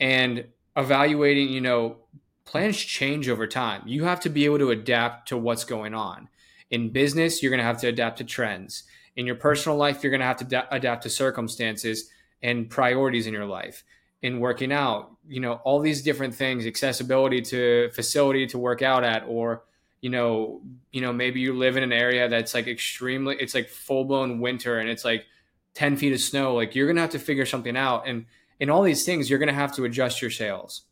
And 0.00 0.46
evaluating, 0.76 1.48
you 1.48 1.60
know, 1.60 1.98
plans 2.44 2.76
change 2.78 3.28
over 3.28 3.46
time. 3.46 3.82
You 3.86 4.04
have 4.04 4.20
to 4.20 4.28
be 4.28 4.44
able 4.44 4.58
to 4.58 4.70
adapt 4.70 5.28
to 5.28 5.36
what's 5.36 5.64
going 5.64 5.94
on. 5.94 6.28
In 6.70 6.90
business, 6.90 7.42
you're 7.42 7.50
going 7.50 7.58
to 7.58 7.64
have 7.64 7.80
to 7.80 7.88
adapt 7.88 8.18
to 8.18 8.24
trends. 8.24 8.84
In 9.14 9.26
your 9.26 9.36
personal 9.36 9.78
life, 9.78 10.02
you're 10.02 10.10
going 10.10 10.20
to 10.20 10.26
have 10.26 10.38
to 10.38 10.44
da- 10.44 10.66
adapt 10.70 11.02
to 11.04 11.10
circumstances 11.10 12.10
and 12.42 12.68
priorities 12.68 13.26
in 13.26 13.32
your 13.32 13.46
life. 13.46 13.82
In 14.22 14.40
working 14.40 14.72
out, 14.72 15.12
you 15.29 15.40
know, 15.40 15.55
all 15.64 15.79
these 15.79 16.02
different 16.02 16.35
things, 16.35 16.66
accessibility 16.66 17.42
to 17.42 17.90
facility 17.92 18.46
to 18.48 18.59
work 18.59 18.83
out 18.83 19.05
at, 19.05 19.24
or 19.29 19.62
you 20.00 20.11
know, 20.11 20.61
you 20.92 21.00
know, 21.00 21.12
maybe 21.12 21.40
you 21.40 21.52
live 21.52 21.76
in 21.76 21.83
an 21.83 21.92
area 21.92 22.29
that's 22.29 22.55
like 22.55 22.66
extremely, 22.66 23.37
it's 23.38 23.55
like 23.55 23.68
full 23.68 24.05
blown 24.05 24.40
winter 24.40 24.79
and 24.79 24.88
it's 24.88 25.05
like 25.05 25.26
10 25.74 25.96
feet 25.96 26.12
of 26.12 26.20
snow. 26.20 26.55
Like 26.55 26.74
you're 26.74 26.87
going 26.87 26.96
to 26.96 27.02
have 27.02 27.11
to 27.11 27.18
figure 27.18 27.46
something 27.46 27.76
out. 27.76 28.07
And 28.07 28.26
in 28.61 28.70
all 28.70 28.83
these 28.83 29.05
things, 29.05 29.29
you're 29.29 29.38
going 29.38 29.48
to 29.48 29.55
have 29.55 29.74
to 29.76 29.85
adjust 29.85 30.22
your 30.22 30.31
sails. 30.31 30.83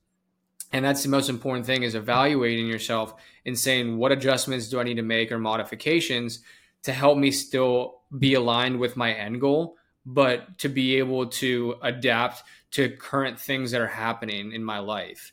And 0.72 0.84
that's 0.84 1.02
the 1.02 1.08
most 1.08 1.28
important 1.28 1.66
thing 1.66 1.84
is 1.84 1.94
evaluating 1.94 2.66
yourself 2.66 3.14
and 3.46 3.58
saying, 3.58 3.96
what 3.96 4.10
adjustments 4.10 4.68
do 4.68 4.80
I 4.80 4.82
need 4.82 4.96
to 4.96 5.02
make 5.02 5.30
or 5.30 5.38
modifications 5.38 6.40
to 6.82 6.92
help 6.92 7.16
me 7.16 7.30
still 7.30 8.00
be 8.18 8.34
aligned 8.34 8.80
with 8.80 8.96
my 8.96 9.12
end 9.12 9.40
goal, 9.40 9.76
but 10.04 10.58
to 10.58 10.68
be 10.68 10.96
able 10.96 11.26
to 11.26 11.76
adapt 11.82 12.42
to 12.74 12.88
current 12.90 13.38
things 13.38 13.70
that 13.70 13.80
are 13.80 13.86
happening 13.86 14.50
in 14.50 14.64
my 14.64 14.80
life. 14.80 15.32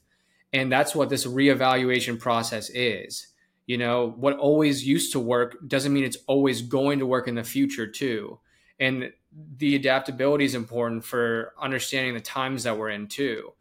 And 0.54 0.72
that's 0.72 0.94
what 0.94 1.10
this 1.10 1.26
reevaluation 1.26 2.20
process 2.20 2.70
is. 2.70 3.28
You 3.66 3.80
know, 3.80 4.14
what 4.18 4.38
always 4.38 4.86
used 4.86 5.12
to 5.14 5.20
work 5.20 5.58
doesn't 5.68 5.92
mean 5.92 6.04
it's 6.04 6.20
always 6.28 6.62
going 6.62 7.00
to 7.00 7.08
work 7.08 7.28
in 7.28 7.34
the 7.34 7.44
future, 7.44 7.88
too. 7.88 8.40
And 8.80 9.12
the 9.58 9.76
adaptability 9.76 10.46
is 10.46 10.54
important 10.54 11.04
for 11.04 11.54
understanding 11.60 12.14
the 12.14 12.22
times 12.22 12.64
that 12.64 12.78
we're 12.78 12.90
in, 12.90 13.08
too. 13.08 13.54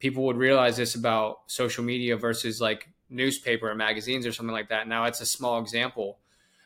People 0.00 0.24
would 0.24 0.36
realize 0.36 0.76
this 0.76 0.96
about 0.96 1.40
social 1.46 1.84
media 1.84 2.16
versus 2.16 2.60
like 2.60 2.88
newspaper 3.08 3.70
or 3.70 3.74
magazines 3.76 4.26
or 4.26 4.32
something 4.32 4.52
like 4.52 4.70
that. 4.70 4.88
Now, 4.88 5.04
it's 5.04 5.20
a 5.20 5.26
small 5.26 5.60
example, 5.60 6.18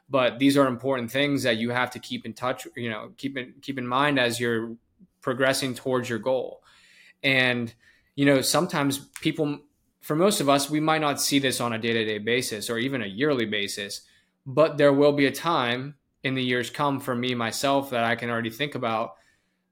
but 0.08 0.38
these 0.38 0.56
are 0.56 0.66
important 0.66 1.10
things 1.10 1.42
that 1.42 1.58
you 1.58 1.68
have 1.68 1.90
to 1.90 1.98
keep 1.98 2.24
in 2.24 2.32
touch, 2.32 2.66
you 2.76 2.88
know, 2.88 3.12
keep 3.18 3.36
in, 3.36 3.52
keep 3.60 3.76
in 3.78 3.86
mind 3.86 4.18
as 4.18 4.40
you're 4.40 4.74
progressing 5.20 5.74
towards 5.74 6.08
your 6.08 6.18
goal. 6.18 6.61
And, 7.22 7.72
you 8.16 8.24
know, 8.26 8.40
sometimes 8.40 8.98
people 9.20 9.60
for 10.00 10.16
most 10.16 10.40
of 10.40 10.48
us, 10.48 10.68
we 10.68 10.80
might 10.80 11.00
not 11.00 11.20
see 11.20 11.38
this 11.38 11.60
on 11.60 11.72
a 11.72 11.78
day 11.78 11.92
to 11.92 12.04
day 12.04 12.18
basis 12.18 12.68
or 12.68 12.78
even 12.78 13.02
a 13.02 13.06
yearly 13.06 13.46
basis, 13.46 14.02
but 14.44 14.76
there 14.76 14.92
will 14.92 15.12
be 15.12 15.26
a 15.26 15.32
time 15.32 15.94
in 16.24 16.34
the 16.34 16.42
years 16.42 16.70
come 16.70 17.00
for 17.00 17.14
me 17.14 17.34
myself 17.34 17.90
that 17.90 18.04
I 18.04 18.16
can 18.16 18.30
already 18.30 18.50
think 18.50 18.74
about 18.74 19.14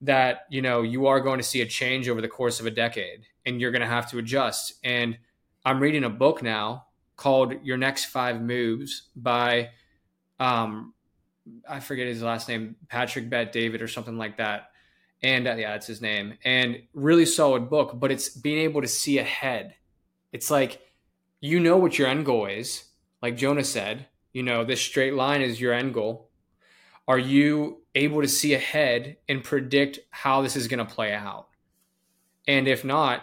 that 0.03 0.47
you 0.49 0.63
know 0.63 0.83
you 0.83 1.07
are 1.07 1.21
going 1.21 1.39
to 1.39 1.45
see 1.45 1.61
a 1.61 1.67
change 1.67 2.09
over 2.09 2.21
the 2.21 2.29
course 2.29 2.61
of 2.61 2.67
a 2.67 2.71
decade 2.71 3.27
and 3.45 3.61
you're 3.61 3.71
going 3.71 3.83
to 3.83 3.87
have 3.87 4.11
to 4.11 4.19
adjust. 4.19 4.75
And 4.85 5.19
i'm 5.65 5.81
reading 5.81 6.05
a 6.05 6.11
book 6.11 6.43
now 6.43 6.87
called 7.17 7.55
your 7.63 7.77
next 7.77 8.07
five 8.07 8.41
moves 8.41 9.09
by 9.15 9.69
um 10.39 10.95
i 11.69 11.81
forget 11.81 12.07
his 12.07 12.23
last 12.23 12.49
name 12.49 12.77
Patrick 12.89 13.29
Bet-David 13.29 13.83
or 13.83 13.89
something 13.89 14.17
like 14.17 14.39
that 14.39 14.70
and 15.23 15.47
uh, 15.47 15.55
yeah 15.55 15.73
that's 15.73 15.87
his 15.87 16.01
name 16.01 16.35
and 16.45 16.83
really 16.95 17.27
solid 17.27 17.69
book 17.69 17.99
but 17.99 18.11
it's 18.11 18.29
being 18.29 18.59
able 18.59 18.81
to 18.81 18.89
see 18.89 19.19
ahead 19.19 19.75
it's 20.33 20.51
like 20.51 20.81
you 21.41 21.59
know 21.59 21.77
what 21.79 21.99
your 21.99 22.09
end 22.09 22.27
goal 22.27 22.47
is. 22.47 22.85
Like 23.23 23.37
Jonah 23.37 23.65
said, 23.65 24.07
you 24.33 24.43
know, 24.43 24.65
this 24.65 24.81
straight 24.81 25.15
line 25.15 25.43
is 25.43 25.61
your 25.61 25.73
end 25.73 25.95
goal. 25.95 26.29
Are 27.09 27.19
you 27.19 27.79
able 27.95 28.21
to 28.21 28.29
see 28.29 28.55
ahead 28.55 29.17
and 29.29 29.43
predict 29.43 29.99
how 30.11 30.43
this 30.43 30.55
is 30.55 30.69
going 30.69 30.87
to 30.87 30.95
play 30.95 31.13
out? 31.13 31.49
And 32.47 32.69
if 32.69 32.85
not, 32.85 33.23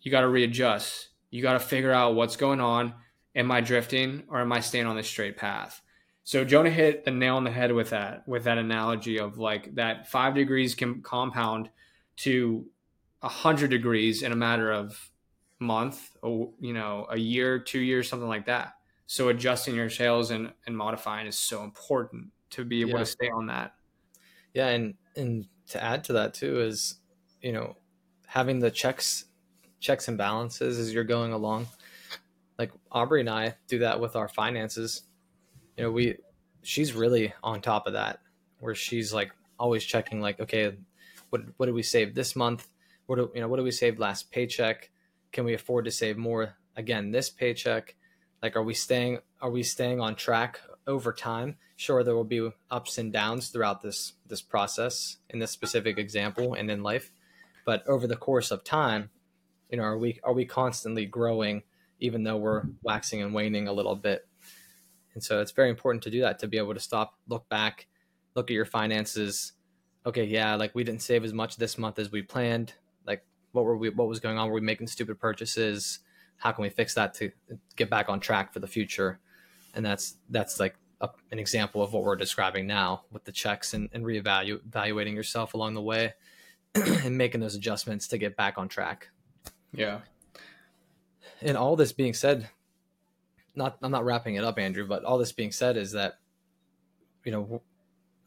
you 0.00 0.10
got 0.10 0.20
to 0.20 0.28
readjust. 0.28 1.08
You 1.30 1.40
got 1.40 1.54
to 1.54 1.60
figure 1.60 1.92
out 1.92 2.14
what's 2.14 2.36
going 2.36 2.60
on. 2.60 2.94
Am 3.34 3.50
I 3.50 3.62
drifting 3.62 4.24
or 4.28 4.40
am 4.40 4.52
I 4.52 4.60
staying 4.60 4.86
on 4.86 4.96
this 4.96 5.08
straight 5.08 5.36
path? 5.36 5.80
So 6.24 6.44
Jonah 6.44 6.70
hit 6.70 7.04
the 7.04 7.10
nail 7.10 7.36
on 7.36 7.44
the 7.44 7.50
head 7.50 7.72
with 7.72 7.90
that, 7.90 8.26
with 8.28 8.44
that 8.44 8.58
analogy 8.58 9.18
of 9.18 9.38
like 9.38 9.74
that 9.74 10.08
five 10.08 10.34
degrees 10.34 10.74
can 10.74 11.02
compound 11.02 11.68
to 12.18 12.64
a 13.22 13.28
hundred 13.28 13.70
degrees 13.70 14.22
in 14.22 14.32
a 14.32 14.36
matter 14.36 14.70
of 14.70 15.10
month, 15.58 16.16
or, 16.22 16.50
you 16.60 16.72
know, 16.72 17.06
a 17.10 17.18
year, 17.18 17.58
two 17.58 17.80
years, 17.80 18.08
something 18.08 18.28
like 18.28 18.46
that. 18.46 18.74
So 19.06 19.28
adjusting 19.28 19.74
your 19.74 19.90
sails 19.90 20.30
and, 20.30 20.52
and 20.66 20.76
modifying 20.76 21.26
is 21.26 21.36
so 21.36 21.64
important 21.64 22.28
to 22.50 22.64
be 22.64 22.80
able 22.80 22.92
yeah. 22.92 22.98
to 22.98 23.06
stay 23.06 23.28
on 23.28 23.46
that. 23.46 23.74
Yeah, 24.54 24.68
and 24.68 24.94
and 25.16 25.46
to 25.68 25.82
add 25.82 26.04
to 26.04 26.12
that 26.14 26.34
too 26.34 26.60
is, 26.60 26.96
you 27.40 27.52
know, 27.52 27.76
having 28.26 28.58
the 28.58 28.70
checks 28.70 29.24
checks 29.80 30.08
and 30.08 30.16
balances 30.16 30.78
as 30.78 30.94
you're 30.94 31.04
going 31.04 31.32
along. 31.32 31.66
Like 32.58 32.70
Aubrey 32.90 33.20
and 33.20 33.30
I 33.30 33.56
do 33.66 33.80
that 33.80 34.00
with 34.00 34.14
our 34.16 34.28
finances. 34.28 35.02
You 35.76 35.84
know, 35.84 35.90
we 35.90 36.16
she's 36.62 36.92
really 36.92 37.32
on 37.42 37.60
top 37.60 37.86
of 37.86 37.94
that 37.94 38.20
where 38.60 38.74
she's 38.74 39.12
like 39.12 39.32
always 39.58 39.84
checking 39.84 40.20
like 40.20 40.40
okay, 40.40 40.76
what 41.30 41.42
what 41.56 41.66
did 41.66 41.74
we 41.74 41.82
save 41.82 42.14
this 42.14 42.36
month? 42.36 42.68
What 43.06 43.16
do, 43.16 43.30
you 43.34 43.40
know, 43.40 43.48
what 43.48 43.56
did 43.56 43.64
we 43.64 43.72
save 43.72 43.98
last 43.98 44.30
paycheck? 44.30 44.90
can 45.32 45.44
we 45.44 45.54
afford 45.54 45.86
to 45.86 45.90
save 45.90 46.16
more 46.16 46.56
again 46.76 47.10
this 47.10 47.30
paycheck 47.30 47.96
like 48.42 48.54
are 48.54 48.62
we 48.62 48.74
staying 48.74 49.18
are 49.40 49.50
we 49.50 49.62
staying 49.62 50.00
on 50.00 50.14
track 50.14 50.60
over 50.86 51.12
time 51.12 51.56
sure 51.76 52.04
there 52.04 52.14
will 52.14 52.24
be 52.24 52.50
ups 52.70 52.98
and 52.98 53.12
downs 53.12 53.48
throughout 53.48 53.82
this 53.82 54.12
this 54.26 54.42
process 54.42 55.16
in 55.30 55.38
this 55.38 55.50
specific 55.50 55.98
example 55.98 56.54
and 56.54 56.70
in 56.70 56.82
life 56.82 57.10
but 57.64 57.86
over 57.88 58.06
the 58.06 58.16
course 58.16 58.50
of 58.50 58.62
time 58.62 59.10
you 59.70 59.76
know 59.76 59.84
are 59.84 59.98
we 59.98 60.20
are 60.22 60.32
we 60.32 60.44
constantly 60.44 61.06
growing 61.06 61.62
even 61.98 62.24
though 62.24 62.36
we're 62.36 62.64
waxing 62.82 63.22
and 63.22 63.34
waning 63.34 63.68
a 63.68 63.72
little 63.72 63.96
bit 63.96 64.26
and 65.14 65.22
so 65.22 65.40
it's 65.40 65.52
very 65.52 65.70
important 65.70 66.02
to 66.04 66.10
do 66.10 66.20
that 66.20 66.38
to 66.40 66.48
be 66.48 66.58
able 66.58 66.74
to 66.74 66.80
stop 66.80 67.14
look 67.28 67.48
back 67.48 67.86
look 68.34 68.50
at 68.50 68.54
your 68.54 68.64
finances. 68.64 69.52
Okay 70.04 70.24
yeah 70.24 70.54
like 70.54 70.74
we 70.74 70.84
didn't 70.84 71.02
save 71.02 71.24
as 71.24 71.32
much 71.32 71.56
this 71.56 71.78
month 71.78 71.98
as 71.98 72.10
we 72.10 72.22
planned. 72.22 72.74
Like 73.06 73.24
what 73.52 73.64
were 73.64 73.76
we 73.76 73.90
what 73.90 74.08
was 74.08 74.20
going 74.20 74.38
on? 74.38 74.48
Were 74.48 74.54
we 74.54 74.60
making 74.60 74.86
stupid 74.86 75.18
purchases? 75.18 76.00
How 76.36 76.52
can 76.52 76.62
we 76.62 76.70
fix 76.70 76.94
that 76.94 77.14
to 77.14 77.30
get 77.76 77.88
back 77.88 78.08
on 78.08 78.20
track 78.20 78.52
for 78.52 78.58
the 78.58 78.66
future? 78.66 79.20
And 79.74 79.84
that's 79.84 80.16
that's 80.30 80.58
like 80.58 80.76
a, 81.00 81.10
an 81.30 81.38
example 81.38 81.82
of 81.82 81.92
what 81.92 82.04
we're 82.04 82.16
describing 82.16 82.66
now 82.66 83.02
with 83.10 83.24
the 83.24 83.32
checks 83.32 83.74
and, 83.74 83.88
and 83.92 84.04
reevaluating 84.04 85.14
yourself 85.14 85.54
along 85.54 85.74
the 85.74 85.82
way 85.82 86.14
and 86.74 87.18
making 87.18 87.40
those 87.40 87.54
adjustments 87.54 88.08
to 88.08 88.18
get 88.18 88.36
back 88.36 88.56
on 88.56 88.68
track. 88.68 89.08
Yeah. 89.74 90.00
And 91.40 91.56
all 91.56 91.76
this 91.76 91.92
being 91.92 92.14
said 92.14 92.48
not 93.54 93.76
i'm 93.82 93.90
not 93.90 94.04
wrapping 94.04 94.34
it 94.34 94.44
up 94.44 94.58
andrew 94.58 94.86
but 94.86 95.04
all 95.04 95.18
this 95.18 95.32
being 95.32 95.52
said 95.52 95.76
is 95.76 95.92
that 95.92 96.18
you 97.24 97.32
know 97.32 97.62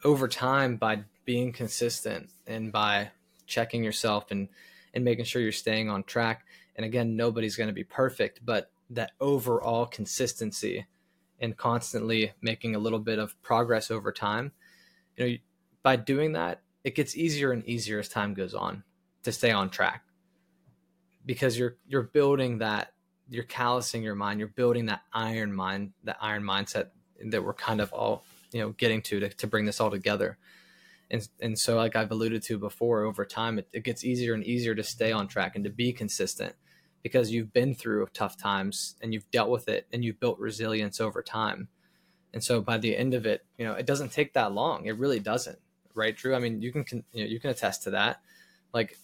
over 0.03 0.27
time 0.27 0.77
by 0.77 1.03
being 1.25 1.51
consistent 1.51 2.29
and 2.47 2.71
by 2.71 3.09
checking 3.47 3.83
yourself 3.83 4.31
and 4.31 4.47
and 4.95 5.03
making 5.03 5.25
sure 5.25 5.41
you're 5.41 5.51
staying 5.51 5.89
on 5.89 6.03
track. 6.03 6.45
And 6.75 6.85
again, 6.85 7.15
nobody's 7.15 7.57
going 7.57 7.67
to 7.67 7.73
be 7.73 7.83
perfect, 7.83 8.39
but 8.43 8.71
that 8.89 9.11
overall 9.19 9.85
consistency 9.85 10.87
and 11.39 11.57
constantly 11.57 12.31
making 12.41 12.75
a 12.75 12.79
little 12.79 12.99
bit 12.99 13.19
of 13.19 13.39
progress 13.41 13.91
over 13.91 14.11
time, 14.11 14.53
you 15.17 15.27
know, 15.27 15.35
by 15.83 15.97
doing 15.97 16.31
that, 16.33 16.61
it 16.83 16.95
gets 16.95 17.17
easier 17.17 17.51
and 17.51 17.65
easier 17.65 17.99
as 17.99 18.07
time 18.07 18.33
goes 18.33 18.53
on 18.53 18.83
to 19.23 19.31
stay 19.31 19.51
on 19.51 19.69
track 19.69 20.03
because 21.25 21.57
you're 21.57 21.75
you're 21.87 22.03
building 22.03 22.59
that 22.59 22.93
you're 23.29 23.43
callousing 23.43 24.03
your 24.03 24.15
mind 24.15 24.39
you're 24.39 24.49
building 24.49 24.85
that 24.85 25.01
iron 25.13 25.53
mind 25.53 25.91
that 26.03 26.17
iron 26.21 26.43
mindset 26.43 26.89
that 27.29 27.43
we're 27.43 27.53
kind 27.53 27.81
of 27.81 27.91
all 27.93 28.23
you 28.51 28.59
know 28.59 28.69
getting 28.71 29.01
to 29.01 29.19
to, 29.19 29.29
to 29.29 29.47
bring 29.47 29.65
this 29.65 29.81
all 29.81 29.89
together 29.89 30.37
and 31.09 31.27
and 31.39 31.57
so 31.57 31.75
like 31.75 31.95
I've 31.95 32.11
alluded 32.11 32.41
to 32.43 32.57
before, 32.57 33.03
over 33.03 33.25
time 33.25 33.59
it, 33.59 33.67
it 33.71 33.83
gets 33.83 34.03
easier 34.03 34.33
and 34.33 34.43
easier 34.43 34.75
to 34.75 34.83
stay 34.83 35.11
on 35.11 35.27
track 35.27 35.55
and 35.55 35.63
to 35.63 35.69
be 35.69 35.93
consistent 35.93 36.55
because 37.03 37.31
you've 37.31 37.53
been 37.53 37.75
through 37.75 38.07
tough 38.13 38.37
times 38.37 38.95
and 39.01 39.13
you've 39.13 39.29
dealt 39.29 39.49
with 39.49 39.67
it 39.67 39.85
and 39.93 40.03
you've 40.03 40.19
built 40.19 40.39
resilience 40.39 40.99
over 40.99 41.21
time. 41.21 41.67
And 42.33 42.43
so 42.43 42.61
by 42.61 42.77
the 42.79 42.97
end 42.97 43.13
of 43.13 43.25
it, 43.25 43.45
you 43.57 43.65
know, 43.65 43.73
it 43.73 43.85
doesn't 43.85 44.11
take 44.11 44.33
that 44.33 44.51
long. 44.51 44.87
It 44.87 44.97
really 44.97 45.19
doesn't, 45.19 45.59
right, 45.93 46.17
Drew? 46.17 46.35
I 46.35 46.39
mean, 46.39 46.61
you 46.61 46.71
can 46.71 47.03
you 47.13 47.23
know 47.23 47.29
you 47.29 47.39
can 47.39 47.51
attest 47.51 47.83
to 47.83 47.91
that. 47.91 48.21
Like, 48.73 48.97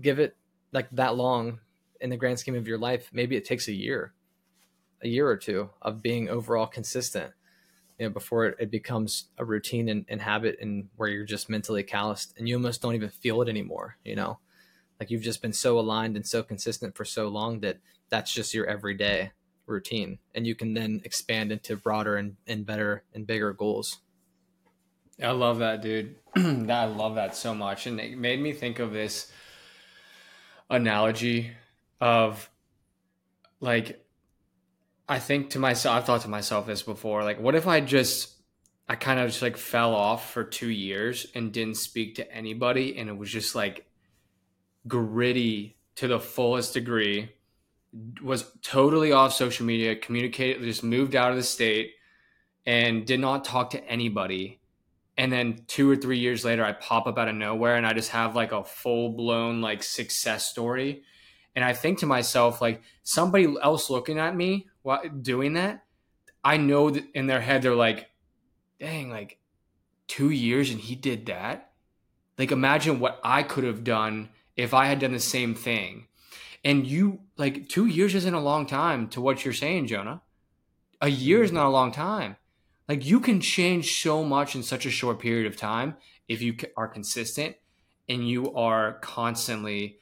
give 0.00 0.18
it 0.18 0.36
like 0.72 0.88
that 0.92 1.16
long 1.16 1.60
in 2.02 2.10
the 2.10 2.16
grand 2.16 2.38
scheme 2.38 2.54
of 2.56 2.68
your 2.68 2.78
life. 2.78 3.08
Maybe 3.12 3.36
it 3.36 3.44
takes 3.44 3.68
a 3.68 3.72
year, 3.72 4.12
a 5.02 5.08
year 5.08 5.26
or 5.26 5.36
two 5.36 5.70
of 5.80 6.02
being 6.02 6.28
overall 6.28 6.66
consistent 6.66 7.32
you 7.98 8.08
know, 8.08 8.12
before 8.12 8.46
it, 8.46 8.70
becomes 8.70 9.28
a 9.38 9.44
routine 9.44 9.88
and, 9.88 10.04
and 10.08 10.20
habit 10.20 10.58
and 10.60 10.88
where 10.96 11.08
you're 11.08 11.24
just 11.24 11.48
mentally 11.48 11.84
calloused 11.84 12.34
and 12.36 12.48
you 12.48 12.56
almost 12.56 12.82
don't 12.82 12.96
even 12.96 13.10
feel 13.10 13.40
it 13.42 13.48
anymore, 13.48 13.96
you 14.04 14.16
know, 14.16 14.40
like 14.98 15.10
you've 15.10 15.22
just 15.22 15.40
been 15.40 15.52
so 15.52 15.78
aligned 15.78 16.16
and 16.16 16.26
so 16.26 16.42
consistent 16.42 16.96
for 16.96 17.04
so 17.04 17.28
long 17.28 17.60
that 17.60 17.78
that's 18.08 18.32
just 18.32 18.54
your 18.54 18.66
everyday 18.66 19.30
routine. 19.66 20.18
And 20.34 20.46
you 20.46 20.56
can 20.56 20.74
then 20.74 21.00
expand 21.04 21.52
into 21.52 21.76
broader 21.76 22.16
and, 22.16 22.36
and 22.46 22.66
better 22.66 23.04
and 23.14 23.24
bigger 23.24 23.52
goals. 23.52 23.98
I 25.22 25.30
love 25.30 25.60
that, 25.60 25.82
dude. 25.82 26.16
I 26.36 26.86
love 26.86 27.14
that 27.14 27.36
so 27.36 27.54
much. 27.54 27.86
And 27.86 28.00
it 28.00 28.18
made 28.18 28.40
me 28.40 28.52
think 28.52 28.80
of 28.80 28.92
this 28.92 29.30
analogy 30.68 31.52
of 32.02 32.50
like 33.60 34.04
I 35.08 35.18
think 35.18 35.50
to 35.50 35.58
myself, 35.58 35.96
I've 35.96 36.04
thought 36.04 36.22
to 36.22 36.28
myself 36.28 36.66
this 36.66 36.82
before. 36.82 37.22
Like, 37.22 37.40
what 37.40 37.54
if 37.54 37.66
I 37.66 37.80
just, 37.80 38.34
I 38.88 38.96
kind 38.96 39.20
of 39.20 39.28
just 39.28 39.42
like 39.42 39.56
fell 39.56 39.94
off 39.94 40.32
for 40.32 40.42
two 40.42 40.68
years 40.68 41.26
and 41.34 41.52
didn't 41.52 41.76
speak 41.76 42.16
to 42.16 42.32
anybody, 42.32 42.98
and 42.98 43.08
it 43.08 43.16
was 43.16 43.30
just 43.30 43.54
like 43.54 43.86
gritty 44.88 45.76
to 45.96 46.08
the 46.08 46.18
fullest 46.18 46.74
degree. 46.74 47.30
Was 48.22 48.50
totally 48.62 49.12
off 49.12 49.34
social 49.34 49.66
media, 49.66 49.96
communicated, 49.96 50.62
just 50.62 50.82
moved 50.82 51.14
out 51.14 51.30
of 51.30 51.36
the 51.36 51.42
state, 51.42 51.92
and 52.66 53.06
did 53.06 53.20
not 53.20 53.44
talk 53.44 53.70
to 53.70 53.84
anybody. 53.84 54.60
And 55.18 55.30
then 55.30 55.64
two 55.68 55.90
or 55.90 55.96
three 55.96 56.18
years 56.18 56.44
later, 56.44 56.64
I 56.64 56.72
pop 56.72 57.06
up 57.06 57.18
out 57.18 57.28
of 57.28 57.34
nowhere, 57.34 57.76
and 57.76 57.86
I 57.86 57.92
just 57.92 58.10
have 58.10 58.34
like 58.34 58.52
a 58.52 58.64
full 58.64 59.10
blown 59.10 59.60
like 59.60 59.82
success 59.82 60.46
story. 60.46 61.02
And 61.54 61.64
I 61.64 61.74
think 61.74 61.98
to 61.98 62.06
myself, 62.06 62.60
like 62.60 62.82
somebody 63.02 63.54
else 63.62 63.90
looking 63.90 64.18
at 64.18 64.34
me 64.36 64.68
while 64.82 65.02
doing 65.08 65.54
that, 65.54 65.84
I 66.44 66.56
know 66.56 66.90
that 66.90 67.04
in 67.14 67.26
their 67.26 67.40
head 67.40 67.62
they're 67.62 67.74
like, 67.74 68.08
dang, 68.80 69.10
like 69.10 69.38
two 70.08 70.30
years 70.30 70.70
and 70.70 70.80
he 70.80 70.94
did 70.94 71.26
that. 71.26 71.72
Like 72.38 72.50
imagine 72.50 73.00
what 73.00 73.20
I 73.22 73.42
could 73.42 73.64
have 73.64 73.84
done 73.84 74.30
if 74.56 74.74
I 74.74 74.86
had 74.86 74.98
done 74.98 75.12
the 75.12 75.20
same 75.20 75.54
thing. 75.54 76.06
And 76.64 76.86
you 76.86 77.20
like 77.36 77.68
two 77.68 77.86
years 77.86 78.14
isn't 78.14 78.34
a 78.34 78.40
long 78.40 78.66
time 78.66 79.08
to 79.08 79.20
what 79.20 79.44
you're 79.44 79.54
saying, 79.54 79.86
Jonah. 79.86 80.22
A 81.00 81.08
year 81.08 81.42
is 81.42 81.52
not 81.52 81.66
a 81.66 81.70
long 81.70 81.92
time. 81.92 82.36
Like 82.88 83.04
you 83.04 83.20
can 83.20 83.40
change 83.40 84.00
so 84.02 84.24
much 84.24 84.54
in 84.54 84.62
such 84.62 84.86
a 84.86 84.90
short 84.90 85.18
period 85.18 85.46
of 85.46 85.56
time 85.56 85.96
if 86.28 86.42
you 86.42 86.56
are 86.76 86.88
consistent 86.88 87.56
and 88.08 88.28
you 88.28 88.52
are 88.54 88.94
constantly 89.00 89.98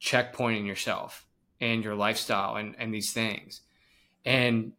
checkpointing 0.00 0.66
yourself 0.66 1.26
and 1.60 1.82
your 1.82 1.94
lifestyle 1.94 2.56
and, 2.56 2.74
and 2.78 2.92
these 2.92 3.12
things 3.12 3.62
and 4.24 4.72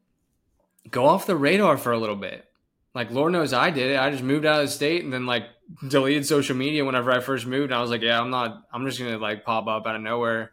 go 0.91 1.05
off 1.05 1.25
the 1.25 1.35
radar 1.35 1.77
for 1.77 1.91
a 1.91 1.97
little 1.97 2.15
bit. 2.15 2.45
Like 2.93 3.11
Lord 3.11 3.31
knows 3.31 3.53
I 3.53 3.71
did 3.71 3.91
it. 3.91 3.99
I 3.99 4.11
just 4.11 4.23
moved 4.23 4.45
out 4.45 4.61
of 4.61 4.67
the 4.67 4.71
state 4.71 5.03
and 5.03 5.13
then 5.13 5.25
like 5.25 5.45
deleted 5.87 6.25
social 6.25 6.55
media 6.55 6.85
whenever 6.85 7.11
I 7.11 7.19
first 7.19 7.45
moved. 7.45 7.71
And 7.71 7.75
I 7.75 7.81
was 7.81 7.89
like, 7.91 8.01
yeah, 8.01 8.19
I'm 8.19 8.29
not. 8.29 8.63
I'm 8.71 8.85
just 8.85 8.99
gonna 8.99 9.17
like 9.17 9.43
pop 9.43 9.67
up 9.67 9.85
out 9.85 9.95
of 9.95 10.01
nowhere, 10.01 10.51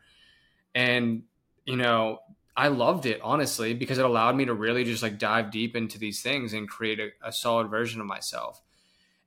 and 0.74 1.22
you 1.64 1.76
know, 1.76 2.20
I 2.56 2.68
loved 2.68 3.06
it 3.06 3.20
honestly 3.22 3.74
because 3.74 3.98
it 3.98 4.04
allowed 4.04 4.36
me 4.36 4.44
to 4.44 4.54
really 4.54 4.84
just 4.84 5.02
like 5.02 5.18
dive 5.18 5.50
deep 5.50 5.74
into 5.74 5.98
these 5.98 6.22
things 6.22 6.52
and 6.52 6.68
create 6.68 7.00
a, 7.00 7.08
a 7.22 7.32
solid 7.32 7.68
version 7.68 8.00
of 8.00 8.06
myself. 8.06 8.60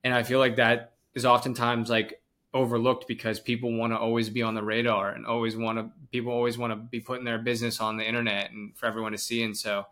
And 0.04 0.14
I 0.14 0.22
feel 0.22 0.38
like 0.38 0.56
that 0.56 0.92
is 1.14 1.24
oftentimes 1.24 1.90
like 1.90 2.20
overlooked 2.54 3.06
because 3.06 3.38
people 3.38 3.72
want 3.72 3.92
to 3.92 3.98
always 3.98 4.30
be 4.30 4.42
on 4.42 4.54
the 4.54 4.62
radar 4.62 5.10
and 5.10 5.26
always 5.26 5.56
want 5.56 5.78
to 5.78 5.90
people 6.10 6.32
always 6.32 6.56
want 6.56 6.72
to 6.72 6.76
be 6.76 7.00
putting 7.00 7.24
their 7.24 7.38
business 7.38 7.80
on 7.80 7.96
the 7.96 8.06
internet 8.06 8.50
and 8.50 8.76
for 8.76 8.86
everyone 8.86 9.12
to 9.12 9.18
see. 9.18 9.42
And 9.42 9.56
so 9.56 9.86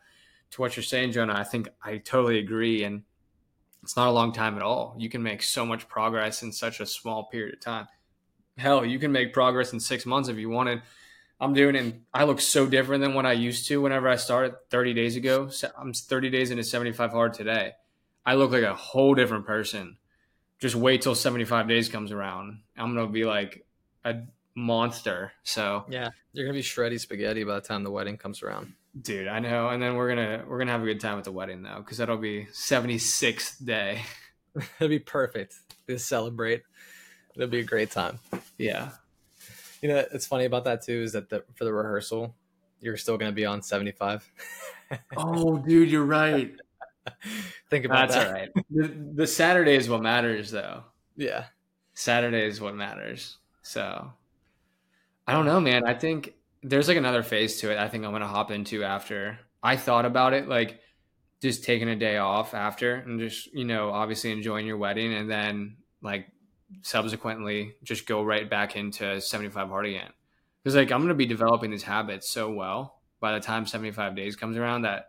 to 0.53 0.61
what 0.61 0.77
you're 0.77 0.85
saying 0.85 1.11
jonah 1.11 1.35
i 1.35 1.43
think 1.43 1.69
i 1.83 1.99
totally 1.99 2.39
agree. 2.39 2.85
And 2.85 3.03
it's 3.83 3.97
not 3.97 4.09
a 4.09 4.13
long 4.13 4.33
time 4.33 4.57
at 4.57 4.63
all. 4.63 4.97
You 4.99 5.09
can 5.09 5.23
make 5.23 5.43
so 5.43 5.65
much 5.65 5.89
progress 5.89 6.43
in 6.43 6.51
such 6.51 6.81
a 6.81 6.87
small 6.87 7.27
period 7.27 7.55
of 7.55 7.61
time. 7.61 7.87
Hell 8.57 8.85
you 8.85 8.99
can 8.99 9.13
make 9.13 9.33
progress 9.33 9.73
in 9.73 9.79
six 9.79 10.07
months 10.07 10.29
if 10.29 10.37
you 10.37 10.49
wanted. 10.49 10.83
I'm 11.39 11.53
doing 11.53 11.77
and 11.77 12.05
i 12.15 12.25
look 12.25 12.41
so 12.41 12.67
different 12.67 13.03
than 13.03 13.13
what 13.13 13.27
i 13.27 13.33
used 13.33 13.69
to 13.69 13.83
whenever 13.83 14.09
i 14.09 14.17
started 14.17 14.55
30 14.71 14.95
days 14.95 15.17
ago. 15.17 15.49
So 15.49 15.71
i'm 15.79 15.93
30 15.93 16.31
days 16.31 16.51
into 16.51 16.65
75 16.65 17.11
hard 17.11 17.35
today. 17.35 17.73
I 18.25 18.35
look 18.35 18.51
like 18.51 18.63
a 18.65 18.75
whole 18.75 19.15
different 19.15 19.47
person 19.47 19.99
just 20.59 20.75
wait 20.75 21.03
till 21.03 21.15
75 21.15 21.69
days 21.69 21.89
comes 21.89 22.13
around. 22.13 22.61
I'm 22.77 22.95
going 22.95 23.07
to 23.07 23.13
be 23.13 23.25
like 23.25 23.67
a 24.05 24.23
monster. 24.55 25.33
So, 25.43 25.85
yeah, 25.89 26.11
you're 26.33 26.47
going 26.47 26.55
to 26.55 26.59
be 26.59 26.63
shreddy 26.63 26.99
spaghetti 26.99 27.45
by 27.45 27.57
the 27.57 27.61
time 27.61 27.85
the 27.85 27.91
wedding 27.91 28.17
comes 28.17 28.43
around. 28.43 28.73
Dude, 29.01 29.29
I 29.29 29.41
know. 29.41 29.69
And 29.69 29.83
then 29.83 29.97
we're 29.97 30.15
going 30.15 30.41
to 30.41 30.45
we're 30.47 30.57
going 30.57 30.69
to 30.69 30.73
have 30.73 30.83
a 30.83 30.87
good 30.87 31.01
time 31.01 31.19
at 31.19 31.25
the 31.25 31.33
wedding 31.33 31.63
though 31.63 31.83
cuz 31.83 31.99
that'll 31.99 32.17
be 32.17 32.47
76th 32.47 33.65
day. 33.65 34.03
It'll 34.81 34.89
be 34.89 34.99
perfect 34.99 35.55
to 35.87 35.99
celebrate. 35.99 36.63
It'll 37.35 37.49
be 37.49 37.59
a 37.59 37.65
great 37.65 37.91
time. 37.91 38.19
Yeah. 38.57 38.93
You 39.83 39.91
know, 39.91 40.05
it's 40.13 40.27
funny 40.27 40.47
about 40.47 40.65
that 40.65 40.83
too 40.83 41.03
is 41.03 41.13
that 41.13 41.29
the, 41.29 41.45
for 41.55 41.65
the 41.65 41.75
rehearsal, 41.75 42.35
you're 42.81 42.97
still 42.97 43.19
going 43.19 43.31
to 43.31 43.35
be 43.35 43.45
on 43.45 43.61
75. 43.61 44.31
oh, 45.17 45.59
dude, 45.59 45.91
you're 45.91 46.05
right. 46.05 46.55
Think 47.71 47.85
about 47.85 48.09
That's 48.09 48.15
that. 48.15 48.27
all 48.27 48.33
right. 48.33 48.49
The, 48.71 49.13
the 49.15 49.27
Saturday 49.27 49.77
is 49.77 49.89
what 49.89 50.03
matters, 50.03 50.51
though. 50.51 50.85
Yeah. 51.17 51.47
Saturday 51.95 52.47
is 52.47 52.61
what 52.61 52.75
matters. 52.75 53.39
So 53.63 54.13
I 55.27 55.33
don't 55.33 55.47
know, 55.47 55.61
man. 55.61 55.85
I 55.85 55.95
think 55.95 56.35
there's 56.63 56.89
like 56.89 56.97
another 56.97 57.23
phase 57.23 57.61
to 57.61 57.73
it. 57.73 57.79
I 57.79 57.89
think 57.89 58.05
I'm 58.05 58.13
gonna 58.13 58.27
hop 58.29 58.51
into 58.51 58.85
after. 58.85 59.39
I 59.63 59.77
thought 59.77 60.05
about 60.05 60.35
it, 60.35 60.49
like 60.49 60.81
just 61.43 61.65
taking 61.65 61.89
a 61.89 61.97
day 61.97 62.19
off 62.19 62.55
after, 62.55 62.95
and 62.95 63.19
just 63.19 63.53
you 63.53 63.65
know, 63.65 63.91
obviously 63.91 64.31
enjoying 64.31 64.67
your 64.67 64.77
wedding, 64.77 65.15
and 65.15 65.29
then 65.31 65.79
like 66.03 66.27
subsequently 66.83 67.75
just 67.83 68.07
go 68.07 68.23
right 68.23 68.49
back 68.49 68.77
into 68.77 69.21
75 69.21 69.69
hard 69.69 69.87
again. 69.87 70.11
Because 70.63 70.77
like 70.77 70.93
I'm 70.93 71.03
gonna 71.03 71.15
be 71.15 71.27
developing 71.27 71.71
these 71.71 71.83
habits 71.83 72.31
so 72.31 72.53
well 72.53 73.01
by 73.21 73.33
the 73.33 73.41
time 73.41 73.67
75 73.67 74.15
days 74.15 74.37
comes 74.37 74.57
around 74.57 74.83
that 74.83 75.07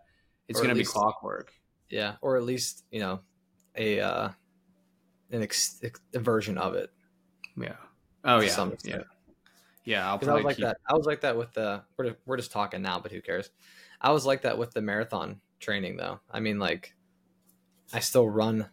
it's 0.47 0.61
gonna 0.61 0.73
be 0.73 0.85
clockwork. 0.85 1.51
Yeah, 1.89 2.15
or 2.21 2.37
at 2.37 2.43
least 2.43 2.83
you 2.91 2.99
know 2.99 3.21
a 3.75 3.99
uh, 3.99 4.29
an 5.31 5.43
ex- 5.43 5.81
a 6.13 6.19
version 6.19 6.57
of 6.57 6.73
it. 6.75 6.91
Yeah. 7.55 7.75
Oh 8.23 8.39
yeah. 8.39 8.69
Yeah. 8.83 9.01
Yeah. 9.85 10.07
I'll 10.07 10.29
I 10.29 10.33
was 10.33 10.43
like 10.43 10.57
keep... 10.57 10.65
that. 10.65 10.77
I 10.87 10.93
was 10.93 11.05
like 11.05 11.21
that 11.21 11.37
with 11.37 11.53
the. 11.53 11.83
We're 11.95 12.05
just, 12.05 12.17
we're 12.25 12.37
just 12.37 12.51
talking 12.51 12.81
now, 12.81 12.99
but 12.99 13.11
who 13.11 13.21
cares? 13.21 13.49
I 13.99 14.11
was 14.11 14.25
like 14.25 14.41
that 14.43 14.57
with 14.57 14.71
the 14.71 14.81
marathon 14.81 15.41
training, 15.59 15.97
though. 15.97 16.19
I 16.29 16.39
mean, 16.39 16.59
like, 16.59 16.93
I 17.93 17.99
still 17.99 18.29
run 18.29 18.69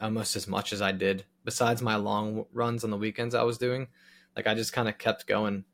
almost 0.00 0.36
as 0.36 0.48
much 0.48 0.72
as 0.72 0.80
I 0.80 0.92
did. 0.92 1.24
Besides 1.44 1.82
my 1.82 1.96
long 1.96 2.46
runs 2.52 2.84
on 2.84 2.90
the 2.90 2.96
weekends, 2.96 3.34
I 3.34 3.42
was 3.42 3.58
doing. 3.58 3.88
Like, 4.34 4.46
I 4.46 4.54
just 4.54 4.72
kind 4.72 4.88
of 4.88 4.96
kept 4.96 5.26
going, 5.26 5.64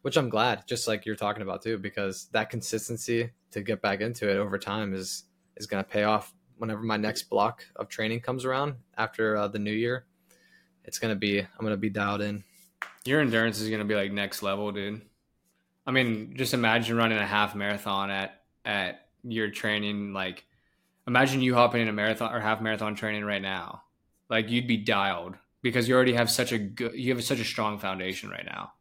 which 0.00 0.16
I'm 0.16 0.30
glad. 0.30 0.66
Just 0.66 0.88
like 0.88 1.04
you're 1.04 1.16
talking 1.16 1.42
about 1.42 1.62
too, 1.62 1.78
because 1.78 2.28
that 2.32 2.48
consistency 2.48 3.30
to 3.50 3.60
get 3.60 3.82
back 3.82 4.00
into 4.00 4.30
it 4.30 4.38
over 4.38 4.58
time 4.58 4.94
is 4.94 5.24
is 5.56 5.66
going 5.66 5.82
to 5.82 5.88
pay 5.88 6.04
off 6.04 6.34
whenever 6.58 6.82
my 6.82 6.96
next 6.96 7.24
block 7.24 7.64
of 7.76 7.88
training 7.88 8.20
comes 8.20 8.44
around 8.44 8.74
after 8.96 9.36
uh, 9.36 9.48
the 9.48 9.58
new 9.58 9.72
year. 9.72 10.06
It's 10.84 10.98
going 10.98 11.14
to 11.14 11.18
be, 11.18 11.40
I'm 11.40 11.60
going 11.60 11.72
to 11.72 11.76
be 11.76 11.90
dialed 11.90 12.22
in. 12.22 12.44
Your 13.04 13.20
endurance 13.20 13.60
is 13.60 13.68
going 13.68 13.80
to 13.80 13.84
be 13.84 13.94
like 13.94 14.12
next 14.12 14.42
level, 14.42 14.70
dude. 14.72 15.02
I 15.86 15.90
mean, 15.90 16.34
just 16.36 16.54
imagine 16.54 16.96
running 16.96 17.18
a 17.18 17.26
half 17.26 17.54
marathon 17.54 18.10
at, 18.10 18.42
at 18.64 19.08
your 19.24 19.50
training. 19.50 20.12
Like, 20.12 20.44
imagine 21.06 21.40
you 21.40 21.54
hopping 21.54 21.82
in 21.82 21.88
a 21.88 21.92
marathon 21.92 22.32
or 22.32 22.38
half 22.38 22.60
marathon 22.60 22.94
training 22.94 23.24
right 23.24 23.42
now. 23.42 23.82
Like, 24.30 24.50
you'd 24.50 24.68
be 24.68 24.76
dialed 24.76 25.34
because 25.62 25.88
you 25.88 25.94
already 25.96 26.14
have 26.14 26.30
such 26.30 26.52
a 26.52 26.58
good, 26.58 26.94
you 26.94 27.14
have 27.14 27.24
such 27.24 27.40
a 27.40 27.44
strong 27.44 27.78
foundation 27.78 28.30
right 28.30 28.46
now. 28.46 28.72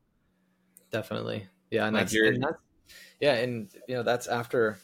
Definitely. 0.92 1.48
Yeah. 1.72 1.88
And, 1.88 1.96
like 1.96 2.10
that's, 2.10 2.16
and 2.16 2.44
that's, 2.44 2.58
yeah. 3.20 3.34
And, 3.34 3.72
you 3.88 3.96
know, 3.96 4.04
that's 4.04 4.28
after 4.28 4.78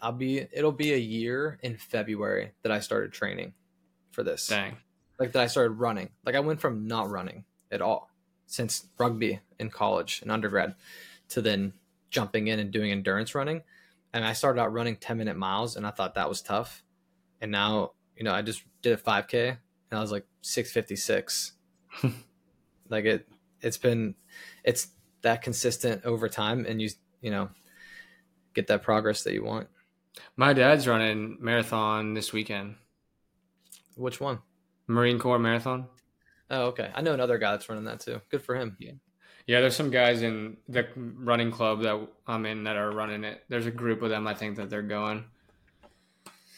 I'll 0.00 0.12
be 0.12 0.46
it'll 0.52 0.72
be 0.72 0.92
a 0.92 0.98
year 0.98 1.58
in 1.62 1.76
February 1.76 2.52
that 2.62 2.72
I 2.72 2.80
started 2.80 3.12
training 3.12 3.54
for 4.10 4.22
this. 4.22 4.46
Dang. 4.46 4.76
Like 5.18 5.32
that 5.32 5.42
I 5.42 5.46
started 5.46 5.72
running. 5.72 6.10
Like 6.24 6.34
I 6.34 6.40
went 6.40 6.60
from 6.60 6.86
not 6.86 7.08
running 7.10 7.44
at 7.70 7.80
all 7.80 8.10
since 8.46 8.86
rugby 8.98 9.40
in 9.58 9.70
college 9.70 10.20
and 10.22 10.30
undergrad 10.30 10.74
to 11.30 11.42
then 11.42 11.72
jumping 12.10 12.48
in 12.48 12.58
and 12.58 12.70
doing 12.70 12.92
endurance 12.92 13.34
running. 13.34 13.62
And 14.12 14.24
I 14.24 14.32
started 14.32 14.60
out 14.60 14.72
running 14.72 14.96
10 14.96 15.18
minute 15.18 15.36
miles 15.36 15.76
and 15.76 15.86
I 15.86 15.90
thought 15.90 16.14
that 16.14 16.28
was 16.28 16.42
tough. 16.42 16.82
And 17.40 17.50
now, 17.50 17.92
you 18.16 18.24
know, 18.24 18.32
I 18.32 18.42
just 18.42 18.62
did 18.82 18.92
a 18.92 18.96
5K 18.96 19.48
and 19.90 19.98
I 19.98 20.00
was 20.00 20.12
like 20.12 20.26
656. 20.42 21.52
like 22.88 23.04
it 23.04 23.28
it's 23.60 23.78
been 23.78 24.14
it's 24.64 24.88
that 25.22 25.42
consistent 25.42 26.04
over 26.04 26.28
time 26.28 26.66
and 26.68 26.80
you 26.80 26.90
you 27.20 27.30
know 27.30 27.48
get 28.54 28.66
that 28.68 28.82
progress 28.82 29.22
that 29.24 29.32
you 29.32 29.44
want. 29.44 29.68
My 30.36 30.52
dad's 30.52 30.86
running 30.86 31.38
marathon 31.40 32.14
this 32.14 32.32
weekend. 32.32 32.76
Which 33.96 34.20
one? 34.20 34.40
Marine 34.86 35.18
Corps 35.18 35.38
marathon. 35.38 35.86
Oh, 36.50 36.66
okay. 36.66 36.90
I 36.94 37.02
know 37.02 37.12
another 37.12 37.38
guy 37.38 37.52
that's 37.52 37.68
running 37.68 37.84
that 37.84 38.00
too. 38.00 38.20
Good 38.30 38.42
for 38.42 38.54
him. 38.54 38.76
Yeah. 38.78 38.92
Yeah, 39.46 39.60
there's 39.60 39.76
some 39.76 39.90
guys 39.90 40.22
in 40.22 40.56
the 40.68 40.88
running 40.96 41.52
club 41.52 41.82
that 41.82 42.08
I'm 42.26 42.46
in 42.46 42.64
that 42.64 42.76
are 42.76 42.90
running 42.90 43.22
it. 43.22 43.44
There's 43.48 43.66
a 43.66 43.70
group 43.70 44.02
of 44.02 44.10
them 44.10 44.26
I 44.26 44.34
think 44.34 44.56
that 44.56 44.70
they're 44.70 44.82
going. 44.82 45.24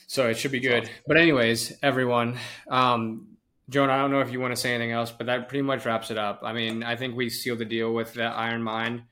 So 0.07 0.29
it 0.29 0.39
should 0.39 0.53
be 0.53 0.61
good. 0.61 0.85
Awesome. 0.85 0.95
But 1.07 1.17
anyways, 1.19 1.79
everyone, 1.83 2.39
um, 2.67 3.37
Joan, 3.69 3.91
I 3.91 3.99
don't 3.99 4.11
know 4.11 4.21
if 4.21 4.33
you 4.33 4.41
want 4.41 4.55
to 4.55 4.61
say 4.61 4.75
anything 4.75 4.93
else, 4.93 5.11
but 5.11 5.27
that 5.27 5.51
pretty 5.51 5.63
much 5.63 5.85
wraps 5.85 6.11
it 6.11 6.17
up. 6.17 6.41
I 6.43 6.55
mean, 6.55 6.83
I 6.83 6.97
think 6.97 7.15
we 7.15 7.29
sealed 7.29 7.59
the 7.59 7.67
deal 7.67 7.93
with 7.93 8.15
the 8.15 8.25
Iron 8.25 8.63
Mind 8.63 9.03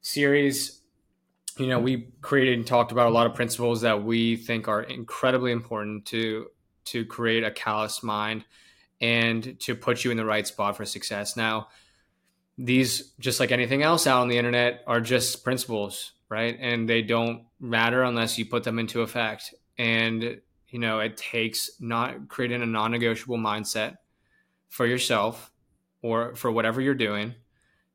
series 0.00 0.80
you 1.58 1.66
know, 1.66 1.78
we 1.78 2.08
created 2.20 2.58
and 2.58 2.66
talked 2.66 2.92
about 2.92 3.08
a 3.08 3.10
lot 3.10 3.26
of 3.26 3.34
principles 3.34 3.80
that 3.80 4.04
we 4.04 4.36
think 4.36 4.68
are 4.68 4.82
incredibly 4.82 5.52
important 5.52 6.06
to 6.06 6.46
to 6.86 7.04
create 7.04 7.44
a 7.44 7.50
callous 7.50 8.02
mind 8.02 8.44
and 9.00 9.60
to 9.60 9.74
put 9.74 10.04
you 10.04 10.10
in 10.10 10.16
the 10.16 10.24
right 10.24 10.46
spot 10.46 10.76
for 10.76 10.84
success. 10.84 11.36
Now, 11.36 11.68
these 12.58 13.12
just 13.20 13.40
like 13.40 13.52
anything 13.52 13.82
else 13.82 14.06
out 14.06 14.20
on 14.20 14.28
the 14.28 14.36
internet 14.36 14.82
are 14.86 15.00
just 15.00 15.44
principles 15.44 16.12
right 16.28 16.56
and 16.60 16.88
they 16.88 17.02
don't 17.02 17.44
matter 17.60 18.02
unless 18.02 18.36
you 18.36 18.44
put 18.44 18.64
them 18.64 18.80
into 18.80 19.00
effect 19.00 19.54
and 19.78 20.40
you 20.68 20.78
know 20.78 20.98
it 20.98 21.16
takes 21.16 21.70
not 21.78 22.28
creating 22.28 22.60
a 22.60 22.66
non-negotiable 22.66 23.38
mindset 23.38 23.94
for 24.68 24.86
yourself 24.86 25.52
or 26.02 26.34
for 26.34 26.50
whatever 26.50 26.80
you're 26.80 26.94
doing 26.94 27.32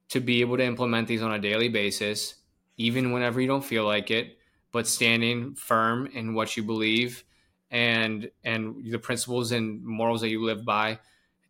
to 0.08 0.22
be 0.22 0.40
able 0.40 0.56
to 0.56 0.64
implement 0.64 1.10
these 1.10 1.22
on 1.22 1.34
a 1.34 1.40
daily 1.40 1.68
basis 1.68 2.36
even 2.78 3.12
whenever 3.12 3.40
you 3.40 3.48
don't 3.48 3.64
feel 3.66 3.86
like 3.86 4.12
it 4.12 4.38
but 4.72 4.88
standing 4.88 5.54
firm 5.56 6.08
in 6.08 6.34
what 6.34 6.58
you 6.58 6.64
believe 6.64 7.24
and 7.72 8.30
and 8.44 8.92
the 8.92 9.00
principles 9.00 9.52
and 9.52 9.84
morals 9.84 10.22
that 10.22 10.30
you 10.30 10.44
live 10.44 10.66
by 10.66 11.00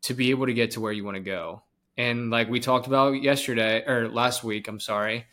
to 0.02 0.14
be 0.14 0.30
able 0.30 0.46
to 0.46 0.54
get 0.54 0.72
to 0.72 0.82
where 0.82 0.92
you 0.92 1.06
want 1.06 1.16
to 1.16 1.22
go. 1.22 1.64
And 1.98 2.30
like 2.30 2.50
we 2.50 2.60
talked 2.60 2.88
about 2.88 3.22
yesterday 3.22 3.84
or 3.86 4.10
last 4.10 4.44
week 4.44 4.68
i'm 4.68 4.80
sorry 4.80 5.26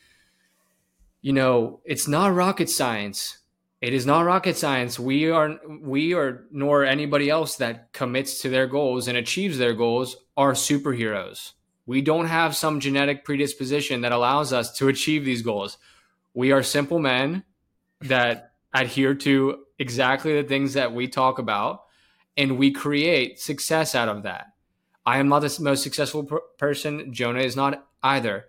you 1.23 1.33
know 1.33 1.81
it's 1.85 2.09
not 2.09 2.35
rocket 2.35 2.71
science. 2.71 3.39
It 3.81 3.95
is 3.95 4.05
not 4.05 4.27
rocket 4.27 4.57
science. 4.57 4.99
We 4.99 5.31
are 5.31 5.59
we 5.81 6.15
are 6.15 6.45
nor 6.51 6.85
anybody 6.85 7.31
else 7.31 7.57
that 7.57 7.93
commits 7.93 8.43
to 8.43 8.49
their 8.49 8.67
goals 8.67 9.09
and 9.09 9.17
achieves 9.17 9.59
their 9.59 9.75
goals 9.75 10.17
are 10.37 10.53
superheroes 10.53 11.53
we 11.87 12.01
don't 12.01 12.27
have 12.27 12.55
some 12.55 12.81
genetic 12.81 13.25
predisposition 13.25 14.03
that 14.03 14.13
allows 14.13 14.53
us 14.53 14.77
to 14.77 14.89
achieve 14.89 15.25
these 15.25 15.43
goals 15.43 15.79
we 16.35 16.53
are 16.53 16.63
simple 16.63 16.99
men 16.99 17.43
that 18.01 18.53
adhere 18.73 19.15
to 19.15 19.65
exactly 19.79 20.41
the 20.41 20.49
things 20.49 20.75
that 20.75 20.93
we 20.93 21.09
talk 21.09 21.39
about 21.39 21.85
and 22.37 22.59
we 22.59 22.71
create 22.71 23.41
success 23.41 23.95
out 23.95 24.09
of 24.09 24.23
that 24.23 24.47
I 25.07 25.19
am 25.19 25.29
not 25.29 25.41
the 25.41 25.57
most 25.61 25.83
successful 25.83 26.25
per- 26.25 26.41
person. 26.59 27.13
Jonah 27.13 27.41
is 27.41 27.57
not 27.57 27.87
either. 28.03 28.47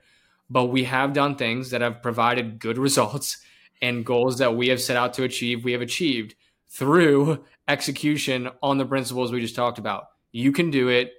But 0.50 0.66
we 0.66 0.84
have 0.84 1.14
done 1.14 1.36
things 1.36 1.70
that 1.72 1.82
have 1.82 2.02
provided 2.02 2.60
good 2.60 2.78
results 2.78 3.38
and 3.82 4.06
goals 4.06 4.38
that 4.38 4.56
we 4.56 4.68
have 4.68 4.82
set 4.82 4.98
out 4.98 5.14
to 5.16 5.24
achieve, 5.24 5.64
we 5.64 5.72
have 5.72 5.82
achieved 5.82 6.36
through 6.70 7.44
execution 7.68 8.50
on 8.62 8.78
the 8.78 8.86
principles 8.86 9.32
we 9.32 9.42
just 9.42 9.56
talked 9.56 9.80
about. 9.80 10.10
You 10.32 10.52
can 10.52 10.70
do 10.70 10.90
it 10.90 11.14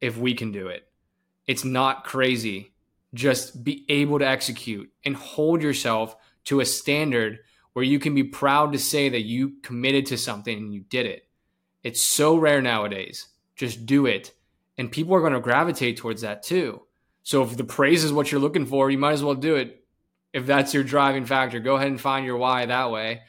if 0.00 0.16
we 0.16 0.34
can 0.34 0.52
do 0.52 0.68
it. 0.68 0.86
It's 1.46 1.64
not 1.64 2.04
crazy. 2.04 2.72
Just 3.12 3.62
be 3.62 3.84
able 3.88 4.18
to 4.18 4.26
execute 4.26 4.90
and 5.04 5.14
hold 5.16 5.62
yourself 5.62 6.16
to 6.44 6.60
a 6.60 6.66
standard 6.66 7.40
where 7.72 7.84
you 7.84 7.98
can 7.98 8.14
be 8.14 8.24
proud 8.24 8.72
to 8.72 8.78
say 8.78 9.08
that 9.08 9.22
you 9.22 9.54
committed 9.62 10.06
to 10.06 10.18
something 10.18 10.56
and 10.56 10.74
you 10.74 10.80
did 10.80 11.06
it. 11.06 11.26
It's 11.82 12.00
so 12.00 12.36
rare 12.36 12.62
nowadays. 12.62 13.28
Just 13.56 13.86
do 13.86 14.06
it 14.06 14.32
and 14.78 14.90
people 14.90 15.14
are 15.14 15.20
going 15.20 15.32
to 15.32 15.40
gravitate 15.40 15.96
towards 15.96 16.22
that 16.22 16.42
too. 16.42 16.82
So 17.22 17.42
if 17.42 17.56
the 17.56 17.64
praise 17.64 18.04
is 18.04 18.12
what 18.12 18.30
you're 18.30 18.40
looking 18.40 18.66
for, 18.66 18.90
you 18.90 18.98
might 18.98 19.12
as 19.12 19.24
well 19.24 19.34
do 19.34 19.56
it. 19.56 19.84
If 20.32 20.46
that's 20.46 20.74
your 20.74 20.82
driving 20.82 21.26
factor, 21.26 21.60
go 21.60 21.76
ahead 21.76 21.88
and 21.88 22.00
find 22.00 22.26
your 22.26 22.36
why 22.36 22.66
that 22.66 22.90
way. 22.90 23.22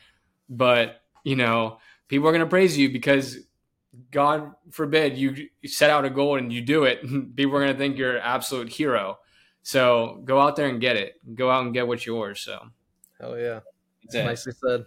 But, 0.50 1.02
you 1.24 1.36
know, 1.36 1.78
people 2.08 2.28
are 2.28 2.32
going 2.32 2.44
to 2.44 2.50
praise 2.50 2.78
you 2.78 2.92
because 2.92 3.38
God 4.12 4.52
forbid 4.72 5.18
you 5.18 5.50
set 5.66 5.90
out 5.90 6.06
a 6.06 6.10
goal 6.10 6.38
and 6.38 6.52
you 6.52 6.62
do 6.62 6.84
it. 6.84 7.02
People 7.36 7.56
are 7.56 7.62
going 7.62 7.74
to 7.74 7.78
think 7.78 7.98
you're 7.98 8.16
an 8.16 8.22
absolute 8.24 8.70
hero. 8.70 9.20
So 9.64 10.22
go 10.26 10.40
out 10.40 10.56
there 10.56 10.68
and 10.68 10.80
get 10.80 10.96
it. 10.96 11.16
Go 11.36 11.50
out 11.50 11.66
and 11.66 11.74
get 11.74 11.88
what's 11.88 12.06
yours. 12.06 12.42
So, 12.42 12.60
hell 13.20 13.38
yeah. 13.38 13.62
Nicely 14.14 14.54
said. 14.54 14.86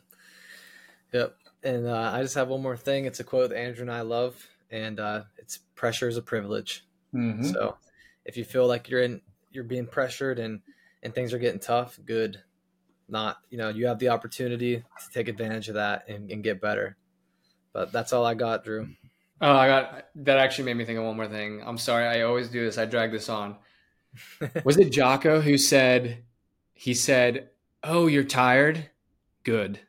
Yep. 1.13 1.35
And 1.65 1.87
uh, 1.87 2.13
I 2.15 2.23
just 2.23 2.37
have 2.37 2.49
one 2.49 2.63
more 2.63 2.77
thing. 2.77 3.05
It's 3.05 3.21
a 3.21 3.25
quote 3.25 3.51
that 3.51 3.59
Andrew 3.59 3.83
and 3.83 3.91
I 3.91 4.03
love 4.03 4.47
and 4.71 5.01
uh, 5.01 5.23
it's 5.37 5.59
pressure 5.75 6.09
is 6.09 6.17
a 6.17 6.23
privilege. 6.23 6.85
Mm-hmm. 7.15 7.45
So 7.45 7.77
if 8.25 8.37
you 8.37 8.45
feel 8.45 8.67
like 8.67 8.89
you're 8.89 9.03
in, 9.03 9.21
you're 9.51 9.65
being 9.65 9.87
pressured 9.87 10.39
and 10.39 10.61
and 11.03 11.15
things 11.15 11.33
are 11.33 11.39
getting 11.39 11.61
tough, 11.61 11.99
good. 12.05 12.43
Not 13.09 13.39
you 13.51 13.59
know 13.59 13.71
you 13.71 13.87
have 13.87 13.99
the 13.99 14.11
opportunity 14.11 14.77
to 14.77 15.13
take 15.13 15.29
advantage 15.29 15.69
of 15.69 15.75
that 15.75 16.09
and, 16.09 16.31
and 16.31 16.45
get 16.45 16.61
better. 16.61 16.97
But 17.73 17.93
that's 17.93 18.13
all 18.13 18.25
I 18.25 18.35
got, 18.35 18.65
Drew. 18.65 18.89
Oh, 19.41 19.55
I 19.55 19.69
got 19.69 20.09
that. 20.17 20.39
Actually, 20.39 20.65
made 20.65 20.77
me 20.77 20.85
think 20.85 20.99
of 20.99 21.05
one 21.05 21.17
more 21.17 21.29
thing. 21.29 21.63
I'm 21.65 21.79
sorry, 21.79 22.07
I 22.07 22.23
always 22.23 22.49
do 22.49 22.65
this. 22.65 22.79
I 22.79 22.87
drag 22.87 23.13
this 23.13 23.29
on. 23.29 23.57
Was 24.65 24.79
it 24.79 24.91
Jocko 24.91 25.41
who 25.41 25.57
said? 25.59 26.25
He 26.75 26.95
said, 26.95 27.51
"Oh, 27.83 28.07
you're 28.07 28.25
tired. 28.25 28.91
Good." 29.45 29.81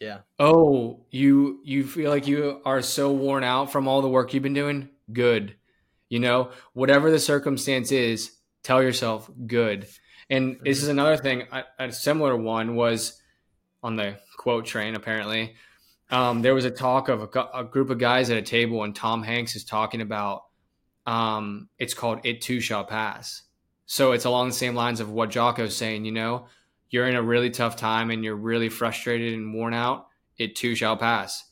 Yeah. 0.00 0.18
Oh, 0.38 1.00
you 1.10 1.60
you 1.64 1.84
feel 1.84 2.10
like 2.10 2.26
you 2.26 2.60
are 2.64 2.82
so 2.82 3.10
worn 3.12 3.42
out 3.42 3.72
from 3.72 3.88
all 3.88 4.02
the 4.02 4.08
work 4.08 4.34
you've 4.34 4.42
been 4.42 4.54
doing? 4.54 4.90
Good. 5.12 5.56
You 6.08 6.20
know, 6.20 6.50
whatever 6.72 7.10
the 7.10 7.18
circumstance 7.18 7.90
is, 7.90 8.36
tell 8.62 8.82
yourself 8.82 9.30
good. 9.46 9.86
And 10.30 10.58
this 10.62 10.78
is 10.78 10.84
mm-hmm. 10.84 10.98
another 10.98 11.16
thing. 11.16 11.42
A, 11.50 11.64
a 11.78 11.92
similar 11.92 12.36
one 12.36 12.76
was 12.76 13.20
on 13.82 13.96
the 13.96 14.18
quote 14.36 14.66
train. 14.66 14.94
Apparently, 14.94 15.54
um, 16.10 16.42
there 16.42 16.54
was 16.54 16.64
a 16.64 16.70
talk 16.70 17.08
of 17.08 17.22
a, 17.22 17.48
a, 17.54 17.64
group 17.64 17.90
of 17.90 17.98
guys 17.98 18.30
at 18.30 18.36
a 18.36 18.42
table, 18.42 18.84
and 18.84 18.94
Tom 18.94 19.22
Hanks 19.22 19.56
is 19.56 19.64
talking 19.64 20.00
about. 20.00 20.44
Um, 21.06 21.68
it's 21.78 21.94
called 21.94 22.20
"It 22.24 22.40
Too 22.40 22.60
Shall 22.60 22.84
Pass." 22.84 23.42
So 23.86 24.12
it's 24.12 24.24
along 24.24 24.48
the 24.48 24.54
same 24.54 24.74
lines 24.74 25.00
of 25.00 25.10
what 25.10 25.30
Jocko's 25.30 25.76
saying. 25.76 26.04
You 26.04 26.12
know, 26.12 26.46
you're 26.94 27.08
in 27.08 27.16
a 27.16 27.22
really 27.22 27.50
tough 27.50 27.74
time 27.74 28.10
and 28.12 28.22
you're 28.22 28.36
really 28.36 28.68
frustrated 28.68 29.34
and 29.34 29.52
worn 29.52 29.74
out, 29.74 30.06
it 30.38 30.54
too 30.54 30.76
shall 30.76 30.96
pass. 30.96 31.50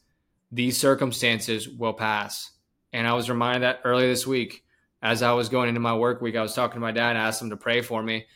These 0.53 0.79
circumstances 0.79 1.69
will 1.69 1.95
pass. 1.95 2.53
And 2.93 3.09
I 3.09 3.15
was 3.15 3.29
reminded 3.29 3.63
that 3.63 3.81
earlier 3.85 4.07
this 4.07 4.25
week 4.25 4.63
as 5.03 5.21
I 5.21 5.33
was 5.33 5.49
going 5.49 5.69
into 5.69 5.81
my 5.81 5.97
work 5.97 6.21
week, 6.21 6.37
I 6.37 6.43
was 6.43 6.55
talking 6.55 6.75
to 6.75 6.81
my 6.81 6.93
dad 6.93 7.11
and 7.11 7.19
asked 7.19 7.43
him 7.43 7.51
to 7.51 7.57
pray 7.57 7.81
for 7.81 8.01
me. 8.01 8.27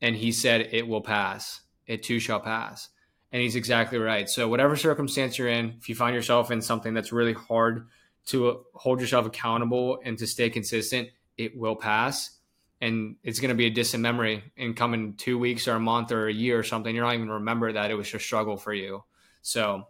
And 0.00 0.16
he 0.16 0.32
said, 0.32 0.70
It 0.72 0.88
will 0.88 1.02
pass. 1.02 1.60
It 1.86 2.02
too 2.02 2.18
shall 2.18 2.40
pass. 2.40 2.88
And 3.34 3.42
he's 3.42 3.56
exactly 3.56 3.98
right. 3.98 4.30
So, 4.30 4.48
whatever 4.48 4.76
circumstance 4.76 5.38
you're 5.38 5.48
in, 5.48 5.74
if 5.80 5.88
you 5.88 5.96
find 5.96 6.14
yourself 6.14 6.52
in 6.52 6.62
something 6.62 6.94
that's 6.94 7.10
really 7.10 7.32
hard 7.32 7.88
to 8.26 8.48
uh, 8.48 8.54
hold 8.74 9.00
yourself 9.00 9.26
accountable 9.26 9.98
and 10.04 10.16
to 10.18 10.26
stay 10.28 10.50
consistent, 10.50 11.08
it 11.36 11.58
will 11.58 11.74
pass 11.74 12.38
and 12.80 13.16
it's 13.22 13.40
going 13.40 13.48
to 13.48 13.54
be 13.54 13.66
a 13.66 13.70
distant 13.70 14.02
memory 14.02 14.44
in 14.56 14.74
coming 14.74 15.14
two 15.14 15.38
weeks 15.38 15.66
or 15.66 15.72
a 15.72 15.80
month 15.80 16.12
or 16.12 16.28
a 16.28 16.32
year 16.32 16.58
or 16.58 16.62
something. 16.62 16.94
You're 16.94 17.04
not 17.04 17.14
even 17.14 17.30
remember 17.30 17.72
that 17.72 17.90
it 17.90 17.94
was 17.94 18.12
a 18.12 18.18
struggle 18.18 18.56
for 18.56 18.74
you. 18.74 19.02
So 19.42 19.88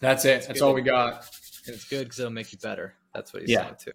that's 0.00 0.24
it. 0.24 0.28
That's, 0.28 0.46
that's 0.46 0.62
all 0.62 0.72
we 0.72 0.82
got. 0.82 1.26
It's 1.66 1.84
good 1.84 2.04
because 2.04 2.20
it'll 2.20 2.32
make 2.32 2.52
you 2.52 2.58
better. 2.58 2.94
That's 3.12 3.32
what 3.32 3.42
he's 3.42 3.50
yeah. 3.50 3.62
saying 3.62 3.76
too. 3.84 3.92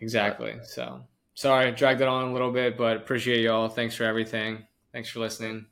Exactly. 0.00 0.52
But, 0.52 0.66
so 0.66 1.02
sorry, 1.34 1.72
dragged 1.72 2.00
it 2.00 2.08
on 2.08 2.28
a 2.28 2.32
little 2.32 2.52
bit, 2.52 2.78
but 2.78 2.96
appreciate 2.96 3.40
y'all. 3.42 3.68
Thanks 3.68 3.96
for 3.96 4.04
everything. 4.04 4.66
Thanks 4.92 5.08
for 5.10 5.20
listening. 5.20 5.66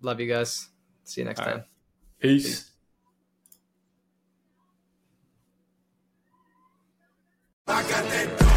Love 0.00 0.20
you 0.20 0.32
guys. 0.32 0.68
See 1.08 1.22
you 1.22 1.24
next 1.24 1.40
all 1.40 1.46
time. 1.46 1.54
Right. 1.56 1.64
Peace. 2.20 2.44
Peace. 2.44 2.70
I 7.66 7.82
got 7.82 8.47